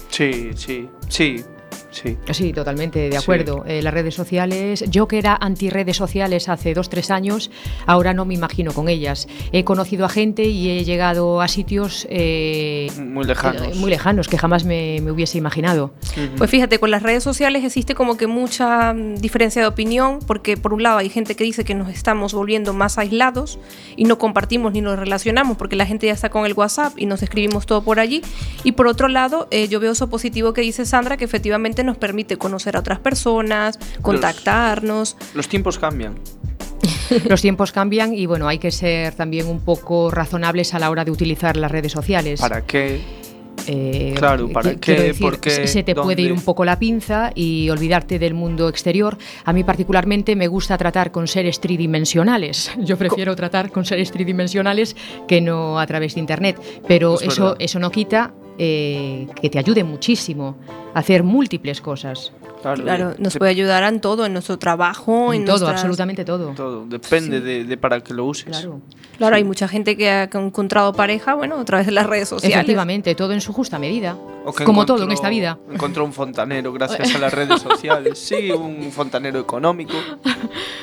[0.08, 1.44] Sí, sí, sí,
[2.03, 2.16] sí.
[2.30, 3.16] Sí, totalmente de Sí.
[3.18, 3.64] acuerdo.
[3.66, 7.51] Eh, las redes sociales, yo que era anti redes sociales hace dos, tres años,
[7.86, 9.26] ahora no me imagino con ellas.
[9.53, 13.62] He conocido a gente y he llegado a sitios eh, Muy lejanos.
[13.62, 15.92] eh, muy lejanos que jamás me, me hubiese imaginado.
[16.36, 20.57] Pues fíjate, con las redes sociales existe como que mucha mm, diferencia de opinión, porque
[20.57, 23.59] por un lado hay gente que dice que nos estamos volviendo más aislados
[23.97, 27.07] y no compartimos ni nos relacionamos, porque la gente ya está con el WhatsApp y
[27.07, 28.22] nos escribimos todo por allí.
[28.66, 31.96] Y por otro lado, eh, yo veo eso positivo que dice Sandra, que efectivamente nos
[31.96, 35.16] permite conocer a otras personas, contactarnos.
[35.34, 36.14] Los tiempos cambian.
[37.28, 41.04] Los tiempos cambian y bueno, hay que ser también un poco razonables a la hora
[41.04, 42.40] de utilizar las redes sociales.
[42.40, 43.00] ¿Para qué?
[43.68, 44.78] Eh, Claro, ¿para qué?
[44.80, 45.66] quiero decir, ¿Por qué?
[45.68, 49.16] se- te puede ir un poco la pinza y olvidarte del mundo exterior.
[49.44, 52.70] A mí particularmente me gusta tratar con seres tridimensionales.
[52.78, 54.96] Yo prefiero tratar con seres tridimensionales
[55.28, 56.60] que no a través de internet.
[56.88, 57.56] Pero Es eso, verdad.
[57.60, 60.57] eso no quita eh, que te ayude muchísimo
[60.94, 62.32] a hacer múltiples cosas.
[62.62, 65.80] Claro, Claro, nos de- puede ayudar en todo, en nuestro trabajo, en En todo, nuestras-
[65.80, 66.48] absolutamente todo.
[66.54, 66.84] todo.
[66.86, 68.46] Depende de, de para qué lo uses.
[68.46, 68.80] Claro.
[69.18, 72.54] Claro, hay mucha gente que ha encontrado pareja, bueno, a través de las redes sociales.
[72.57, 74.16] Efectivamente, todo en su justa medida.
[74.44, 75.59] O que Como todo en esta vida.
[75.72, 78.18] Encontró un fontanero gracias a las redes sociales.
[78.18, 79.94] Sí, un fontanero económico.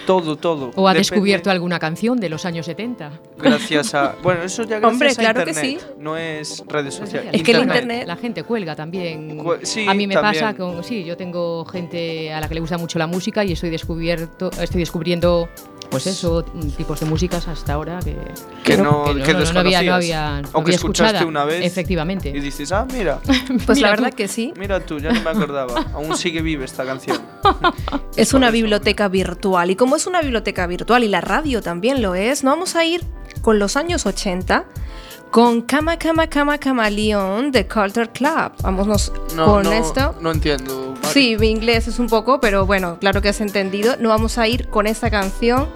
[0.06, 0.72] Todo, todo.
[0.76, 3.12] O ha Depende- descubierto alguna canción de los años 70.
[3.38, 4.16] Gracias a.
[4.22, 5.80] Bueno, eso ya gracias Hombre, a claro que internet.
[5.82, 5.88] sí.
[6.00, 7.30] No es redes sociales.
[7.34, 9.38] Es que el internet- La gente cuelga también.
[9.40, 10.44] Cue- sí, a mí me también.
[10.44, 10.84] pasa con.
[10.84, 14.50] Sí, yo tengo gente a la que le gusta mucho la música y estoy descubierto,
[14.60, 15.50] estoy descubriendo.
[15.90, 16.44] Pues eso,
[16.76, 18.16] tipos de músicas hasta ahora que,
[18.64, 19.92] Que no, que no, no, no había, no desconocías.
[19.94, 21.26] había, no o que había escuchaste escuchada.
[21.28, 21.64] una vez.
[21.64, 22.30] Efectivamente.
[22.30, 23.20] Y dices, ah, mira,
[23.68, 24.02] Pues Mira la tú.
[24.02, 24.54] verdad que sí.
[24.58, 25.82] mira tú, ya no me acordaba.
[25.94, 27.22] Aún sigue viva esta canción.
[28.16, 29.70] Es una biblioteca virtual.
[29.70, 32.86] Y como es una biblioteca virtual y la radio también lo es, no vamos a
[32.86, 33.04] ir
[33.44, 34.66] con los años 80
[35.34, 38.52] con Cama Cama Cama Camaleón de Culture Club.
[38.62, 40.16] Vámonos No, con no, esto.
[40.22, 40.94] No entiendo.
[41.02, 41.08] Mari.
[41.14, 43.96] Sí, mi inglés es un poco, pero bueno, claro que has entendido.
[44.00, 45.68] No vamos a ir con esta canción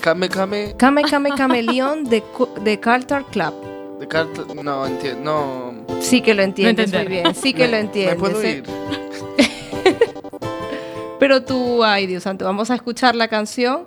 [0.00, 0.74] Kame Kame.
[0.76, 2.22] Came Came Camaleón de,
[2.62, 3.54] de Culture Club.
[3.98, 4.42] De carta.
[4.62, 5.74] No entiendo.
[5.88, 6.00] No.
[6.00, 8.14] Sí que lo entiendes muy bien, sí que Me- lo entiendes.
[8.14, 8.50] ¿Me puedo ¿eh?
[8.58, 8.64] ir?
[11.18, 13.84] Pero tú, ay Dios santo, vamos a escuchar la canción,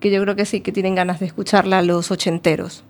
[0.00, 2.84] que yo creo que sí que tienen ganas de escucharla los ochenteros.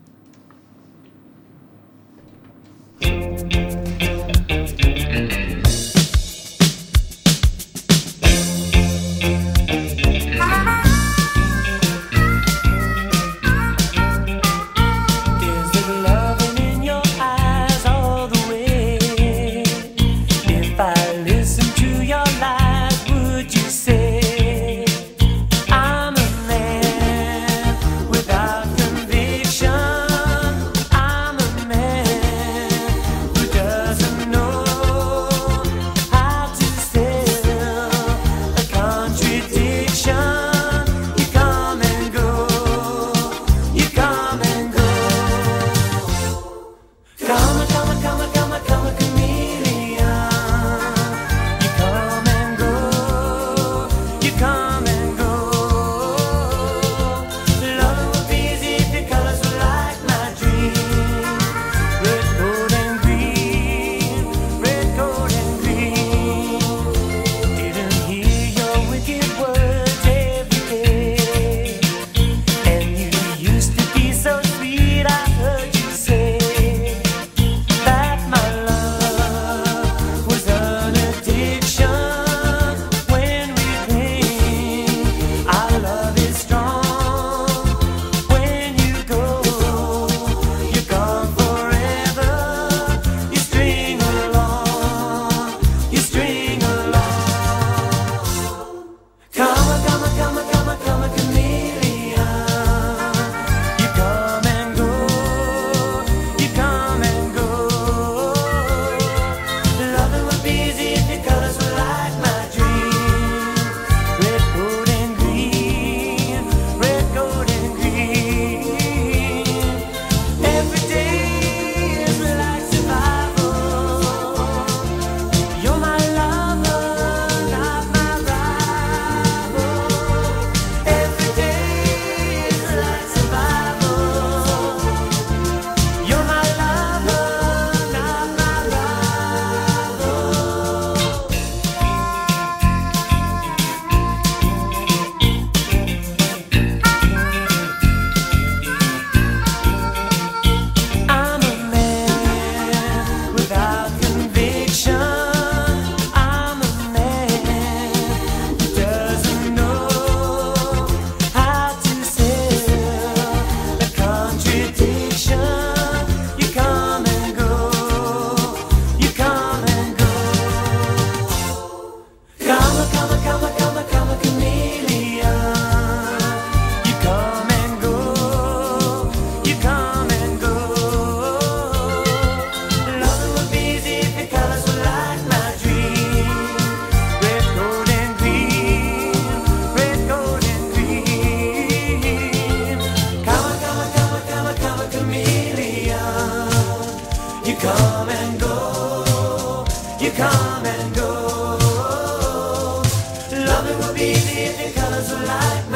[204.40, 205.67] If the colors of life.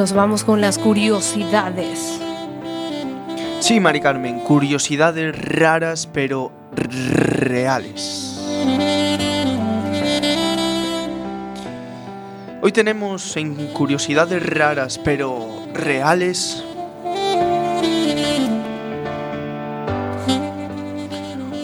[0.00, 2.18] Nos vamos con las curiosidades.
[3.58, 8.40] Sí, Mari Carmen, curiosidades raras pero reales.
[12.62, 16.64] Hoy tenemos en curiosidades raras pero reales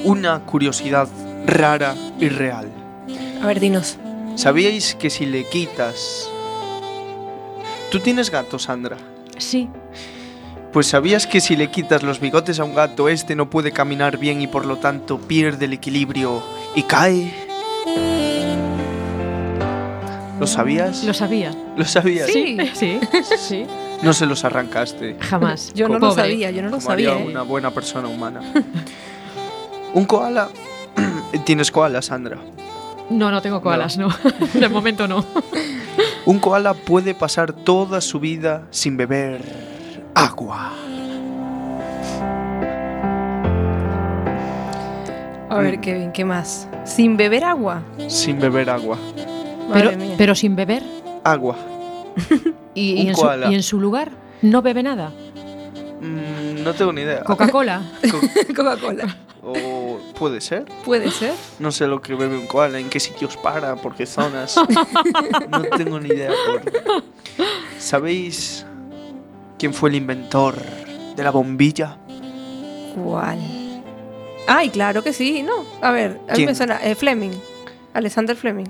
[0.05, 1.09] una curiosidad
[1.47, 2.71] rara y real.
[3.41, 3.97] A ver, dinos.
[4.35, 6.31] ¿Sabíais que si le quitas...
[7.91, 8.97] ¿Tú tienes gato, Sandra?
[9.39, 9.69] Sí,
[10.73, 14.19] Pues sabías que si le quitas los bigotes a un gato, este no puede caminar
[14.19, 16.43] bien y por lo tanto pierde el equilibrio
[16.75, 17.33] y cae.
[20.39, 21.03] ¿Lo sabías?
[21.05, 21.53] lo sabía.
[21.77, 22.31] ¿Lo sabías?
[22.31, 23.01] Sí, sí,
[23.39, 23.67] sí.
[24.03, 25.17] No se los arrancaste.
[25.21, 25.73] Jamás.
[25.75, 27.25] Yo no lo sabía, yo no lo como haría sabía.
[27.25, 27.29] ¿eh?
[27.31, 28.43] una buena persona humana.
[29.95, 30.51] un koala.
[31.45, 32.39] ¿Tienes koala, Sandra?
[33.11, 34.09] No, no tengo koalas, no.
[34.55, 35.25] De momento no.
[36.27, 39.43] Un koala puede pasar toda su vida sin beber
[40.15, 40.73] agua.
[45.49, 46.69] A ver, Kevin, ¿qué más?
[46.85, 47.83] ¿Sin beber agua?
[48.09, 48.99] Sin beber agua.
[49.69, 50.15] Madre Pero, mía.
[50.19, 50.83] pero sin beber.
[51.25, 51.57] Agua.
[52.79, 53.51] Y, en su, koala.
[53.51, 54.11] y en su lugar
[54.43, 55.11] no bebe nada.
[56.03, 57.25] Mm, no tengo ni idea.
[57.25, 57.81] Coca-Cola.
[58.11, 58.21] Co-
[58.55, 59.17] Coca-Cola.
[59.43, 59.55] o
[60.19, 60.65] puede ser.
[60.85, 61.33] Puede ser.
[61.59, 64.57] No sé lo que bebe un koala, en qué sitios para, por qué zonas.
[65.51, 66.31] no tengo ni idea.
[66.47, 67.05] por-
[67.79, 68.65] ¿Sabéis
[69.59, 70.57] quién fue el inventor
[71.17, 71.97] de la bombilla?
[72.95, 73.39] ¿Cuál?
[74.49, 75.65] Ay, claro que sí, ¿no?
[75.83, 76.47] A ver, a mí ¿Quién?
[76.47, 76.79] me suena.
[76.83, 77.33] eh, Fleming.
[77.95, 78.67] Alexander Fleming.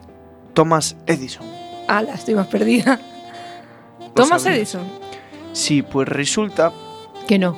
[0.55, 1.45] Thomas Edison.
[1.89, 2.99] Ala, estoy más perdida.
[4.01, 4.47] ¿Lo Thomas?
[4.47, 4.83] Edison.
[5.53, 6.73] Sí, pues resulta
[7.29, 7.57] Que no.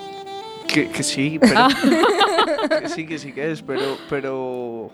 [0.68, 1.66] Que, que sí, pero...
[2.80, 3.96] que sí, que sí que es, pero...
[4.08, 4.90] pero...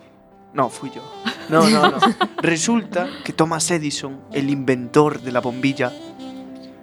[0.53, 1.01] No, fui yo.
[1.49, 1.97] No, no, no.
[2.41, 5.91] Resulta que Thomas Edison, el inventor de la bombilla,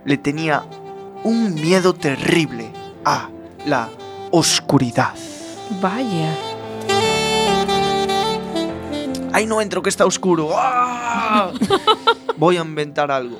[0.04, 0.64] le tenía
[1.24, 2.70] un miedo terrible
[3.04, 3.30] a
[3.64, 3.88] la
[4.30, 5.14] oscuridad.
[5.80, 6.34] Vaya.
[9.32, 10.50] ¡Ay, no entro que está oscuro!
[10.54, 11.50] ¡Ah!
[12.36, 13.38] Voy a inventar algo.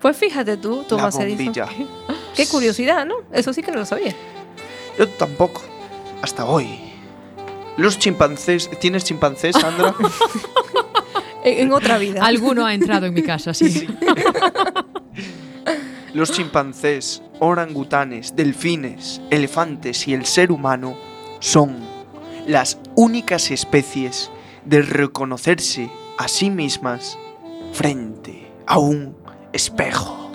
[0.00, 1.52] Pues fíjate tú, Thomas Edison.
[2.34, 3.16] Qué curiosidad, ¿no?
[3.32, 4.14] Eso sí que no lo sabía.
[4.98, 5.62] Yo tampoco.
[6.22, 6.80] Hasta hoy.
[7.76, 8.70] Los chimpancés...
[8.80, 9.94] ¿Tienes chimpancés, Sandra?
[11.44, 12.24] En, en otra vida.
[12.24, 13.86] Alguno ha entrado en mi casa, sí.
[16.14, 20.96] Los chimpancés, orangutanes, delfines, elefantes y el ser humano
[21.40, 21.76] son
[22.46, 24.30] las únicas especies
[24.64, 27.18] de reconocerse a sí mismas
[27.72, 29.14] frente a un
[29.52, 30.25] espejo.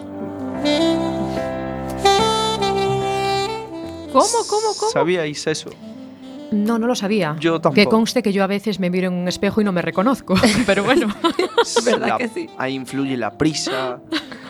[4.12, 4.91] ¿Cómo, cómo, cómo?
[4.91, 5.70] ¿Sabíais eso?
[6.51, 7.36] No, no lo sabía.
[7.39, 7.76] Yo tampoco.
[7.76, 10.36] Que conste que yo a veces me miro en un espejo y no me reconozco.
[10.66, 11.07] Pero bueno.
[11.86, 12.49] ¿Verdad La- que sí?
[12.57, 13.99] Ahí influye la prisa,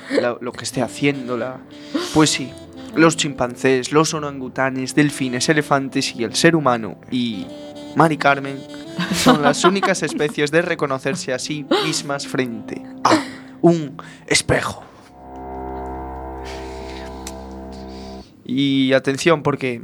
[0.10, 1.60] la- lo que esté haciéndola.
[2.14, 2.52] Pues sí,
[2.96, 7.46] los chimpancés, los orangutanes, delfines, elefantes y el ser humano y
[7.96, 8.60] Mari Carmen
[9.14, 13.12] son las únicas especies de reconocerse a sí mismas frente a
[13.62, 13.96] un
[14.26, 14.84] espejo.
[18.46, 19.82] Y atención porque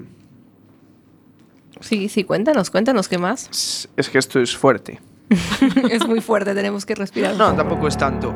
[1.79, 3.87] Sí, sí, cuéntanos, cuéntanos qué más.
[3.95, 4.99] es- que esto es fuerte.
[5.91, 7.35] es muy fuerte, tenemos que respirar.
[7.35, 7.57] No, poco.
[7.57, 8.33] tampoco es tanto.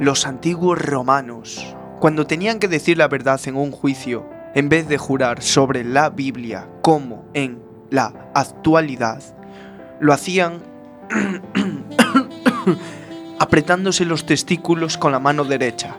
[0.00, 4.98] Los antiguos romanos, cuando tenían que decir la verdad en un juicio, en vez de
[4.98, 7.60] jurar sobre la Biblia como en
[7.90, 9.22] la actualidad,
[10.00, 10.60] lo hacían
[13.38, 15.96] apretándose los testículos con la mano derecha.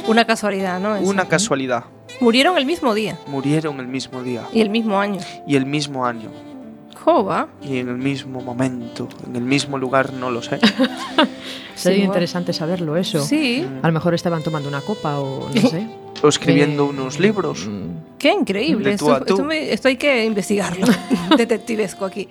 [0.07, 0.95] Una casualidad, ¿no?
[0.95, 1.09] Eso.
[1.09, 1.83] Una casualidad.
[2.21, 5.19] Murieron el mismo día Murieron el mismo día y el mismo año.
[5.45, 6.31] y el mismo año
[7.61, 10.59] Y en el mismo momento, en el mismo lugar, no lo sé.
[11.75, 13.19] Sería Sí, interesante saberlo eso.
[13.23, 13.65] Sí.
[13.81, 15.87] A lo mejor estaban tomando una copa o no sé.
[16.23, 17.67] O escribiendo Eh, unos libros.
[17.67, 18.91] mm, Qué increíble.
[18.91, 19.33] De tú Esto, a tú.
[19.35, 20.87] esto me- esto hay que investigarlo.
[21.37, 22.27] Detectivesco aquí.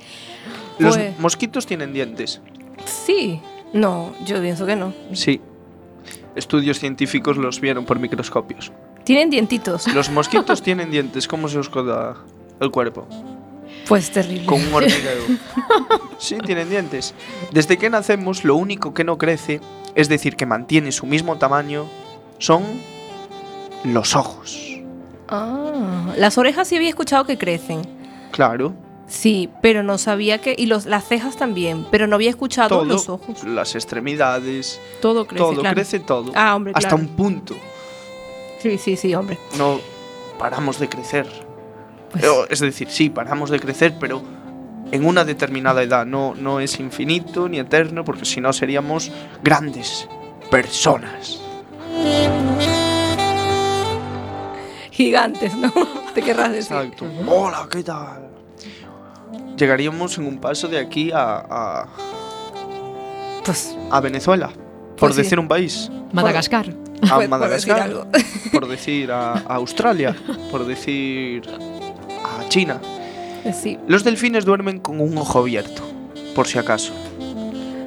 [0.79, 2.41] Los Pues- mosquitos tienen dientes.
[2.85, 3.41] Sí.
[3.72, 4.93] No, yo pienso que no.
[5.12, 5.41] Sí.
[6.35, 8.72] Estudios científicos los vieron por microscopios.
[9.05, 9.87] Tienen dientitos.
[9.95, 11.29] Los mosquitos tienen dientes.
[11.29, 12.16] ¿Cómo se os queda
[12.61, 13.07] el cuerpo?
[13.89, 14.47] Pues terrible.
[14.47, 15.22] Con un hormiguero.
[16.18, 17.12] Sí, tienen dientes.
[17.51, 19.61] Desde que nacemos, lo único que no crece,
[19.95, 21.87] es decir, que mantiene su mismo tamaño,
[22.39, 22.62] son
[23.85, 24.59] los ojos.
[25.29, 27.83] Ah, las orejas sí había escuchado que crecen.
[28.31, 28.72] Claro.
[29.07, 30.55] Sí, pero no sabía que.
[30.57, 33.45] Y los, las cejas también, pero no había escuchado Todo, los ojos.
[33.45, 35.45] las extremidades, Todo crece.
[35.45, 35.75] todo, claro.
[35.75, 36.33] crece todo.
[36.35, 37.03] Ah, hombre, Hasta claro.
[37.05, 37.55] un punto.
[38.61, 39.39] Sí, sí, sí, hombre.
[39.59, 39.79] No
[40.39, 41.27] paramos de crecer.
[42.21, 44.23] Pues, Es decir, sí, paramos de crecer, pero
[44.93, 46.07] en una determinada edad.
[46.07, 49.11] No, no es infinito ni eterno, porque si no seríamos
[49.43, 50.09] grandes
[50.51, 51.41] personas.
[54.91, 55.73] gigantes, ¿no?
[56.15, 56.77] Te querrás decir.
[56.77, 57.07] Exacto.
[57.27, 58.29] Hola, ¿qué tal?
[59.57, 61.87] Llegaríamos en un paso de aquí a, a,
[63.45, 65.23] Pues, a Venezuela, por Pues sí.
[65.23, 65.91] decir un país.
[66.12, 66.67] Madagascar.
[66.69, 68.07] A Por- por decir Madagascar, algo.
[68.53, 70.15] por decir a, a Australia,
[70.51, 71.43] por decir
[72.49, 72.81] China.
[73.53, 73.79] sí.
[73.87, 75.83] Los delfines duermen con un ojo abierto,
[76.35, 76.93] por si acaso.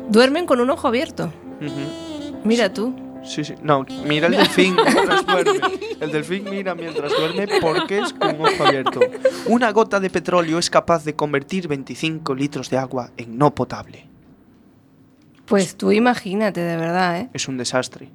[0.09, 1.31] Duermen con un ojo abierto.
[2.43, 2.93] Mira tú.
[3.23, 3.55] Sí, sí.
[3.61, 5.59] No, mira el delfín mientras duerme.
[5.99, 9.01] El delfín mira mientras duerme porque es con un ojo abierto.
[9.47, 14.05] Una gota de petróleo es capaz de convertir 25 litros de agua en no potable.
[15.45, 17.29] Pues tú imagínate, de verdad, ¿eh?
[17.33, 18.09] Es un desastre.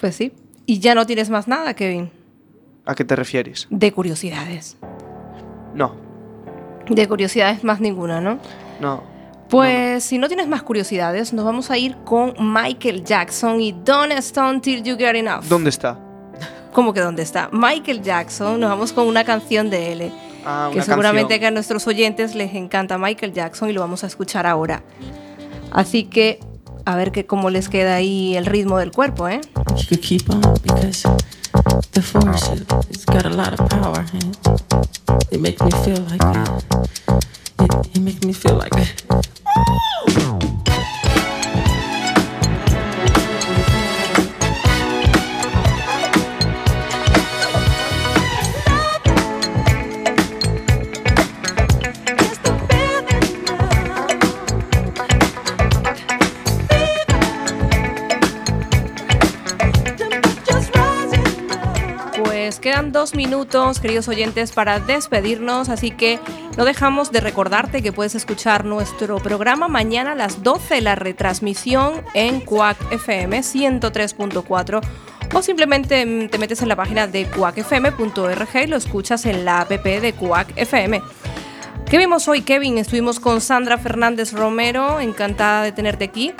[0.00, 0.32] Pues sí.
[0.66, 2.10] Y ya no tienes más nada, Kevin.
[2.84, 3.66] ¿A qué te refieres?
[3.70, 4.76] De curiosidades.
[5.74, 5.94] No,
[6.88, 8.38] De curiosidades más ninguna, ¿no?
[8.80, 9.12] no.
[9.48, 14.12] Pues si no tienes más curiosidades, nos vamos a ir con Michael Jackson y Don't
[14.12, 15.44] Stone Till You Get Enough.
[15.44, 15.98] ¿Dónde está?
[16.72, 17.50] ¿Cómo que dónde está?
[17.52, 20.12] Michael Jackson, nos vamos con una canción de él.
[20.46, 24.06] Ah, que seguramente que a nuestros oyentes les encanta Michael Jackson y lo vamos a
[24.06, 24.82] escuchar ahora.
[25.70, 26.40] Así que
[26.86, 29.40] a ver que cómo les queda ahí el ritmo del cuerpo, ¿eh?
[29.76, 31.06] you could keep on because
[31.92, 32.54] the force oh.
[32.54, 34.36] it, it's got a lot of power and
[35.30, 36.22] it makes me feel like
[37.60, 38.72] it, it makes me feel like
[40.04, 40.51] Pues
[62.92, 66.20] dos minutos, queridos oyentes, para despedirnos, así que
[66.56, 72.02] no dejamos de recordarte que puedes escuchar nuestro programa mañana a las 12, la retransmisión
[72.14, 74.80] en Quack FM 103.4
[75.34, 79.62] o simplemente mm, te metes en la página de quackfm.org y lo escuchas en la
[79.62, 81.00] app de Quack FM.
[81.90, 82.78] ¿Qué vimos hoy, Kevin?
[82.78, 86.32] Estuvimos con Sandra Fernández Romero, encantada de tenerte aquí.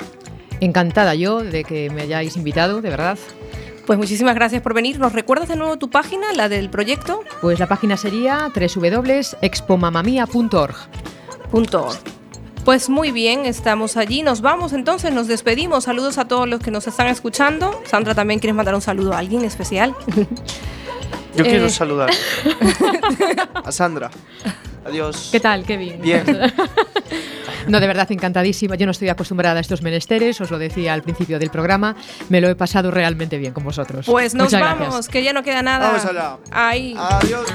[0.59, 3.17] Encantada yo de que me hayáis invitado, de verdad.
[3.85, 4.97] Pues muchísimas gracias por venir.
[4.99, 7.21] ¿Nos recuerdas de nuevo tu página, la del proyecto?
[7.41, 10.75] Pues la página sería www.expomamamia.org.
[11.51, 11.99] Punto org.
[12.63, 14.23] Pues muy bien, estamos allí.
[14.23, 15.83] Nos vamos entonces, nos despedimos.
[15.83, 17.77] Saludos a todos los que nos están escuchando.
[17.85, 19.93] Sandra, ¿también quieres mandar un saludo a alguien especial?
[21.35, 21.69] Yo quiero Eh.
[21.69, 22.09] saludar
[23.65, 24.09] a Sandra.
[24.85, 25.27] Adiós.
[25.31, 26.01] ¿Qué tal, Kevin?
[26.01, 26.23] Bien.
[27.67, 28.75] No, de verdad, encantadísima.
[28.75, 31.95] Yo no estoy acostumbrada a estos menesteres, os lo decía al principio del programa.
[32.29, 34.05] Me lo he pasado realmente bien con vosotros.
[34.05, 35.09] Pues nos Muchas vamos, gracias.
[35.09, 35.87] que ya no queda nada.
[35.87, 36.37] Vamos allá.
[36.51, 36.95] Ahí.
[36.97, 37.45] Adiós.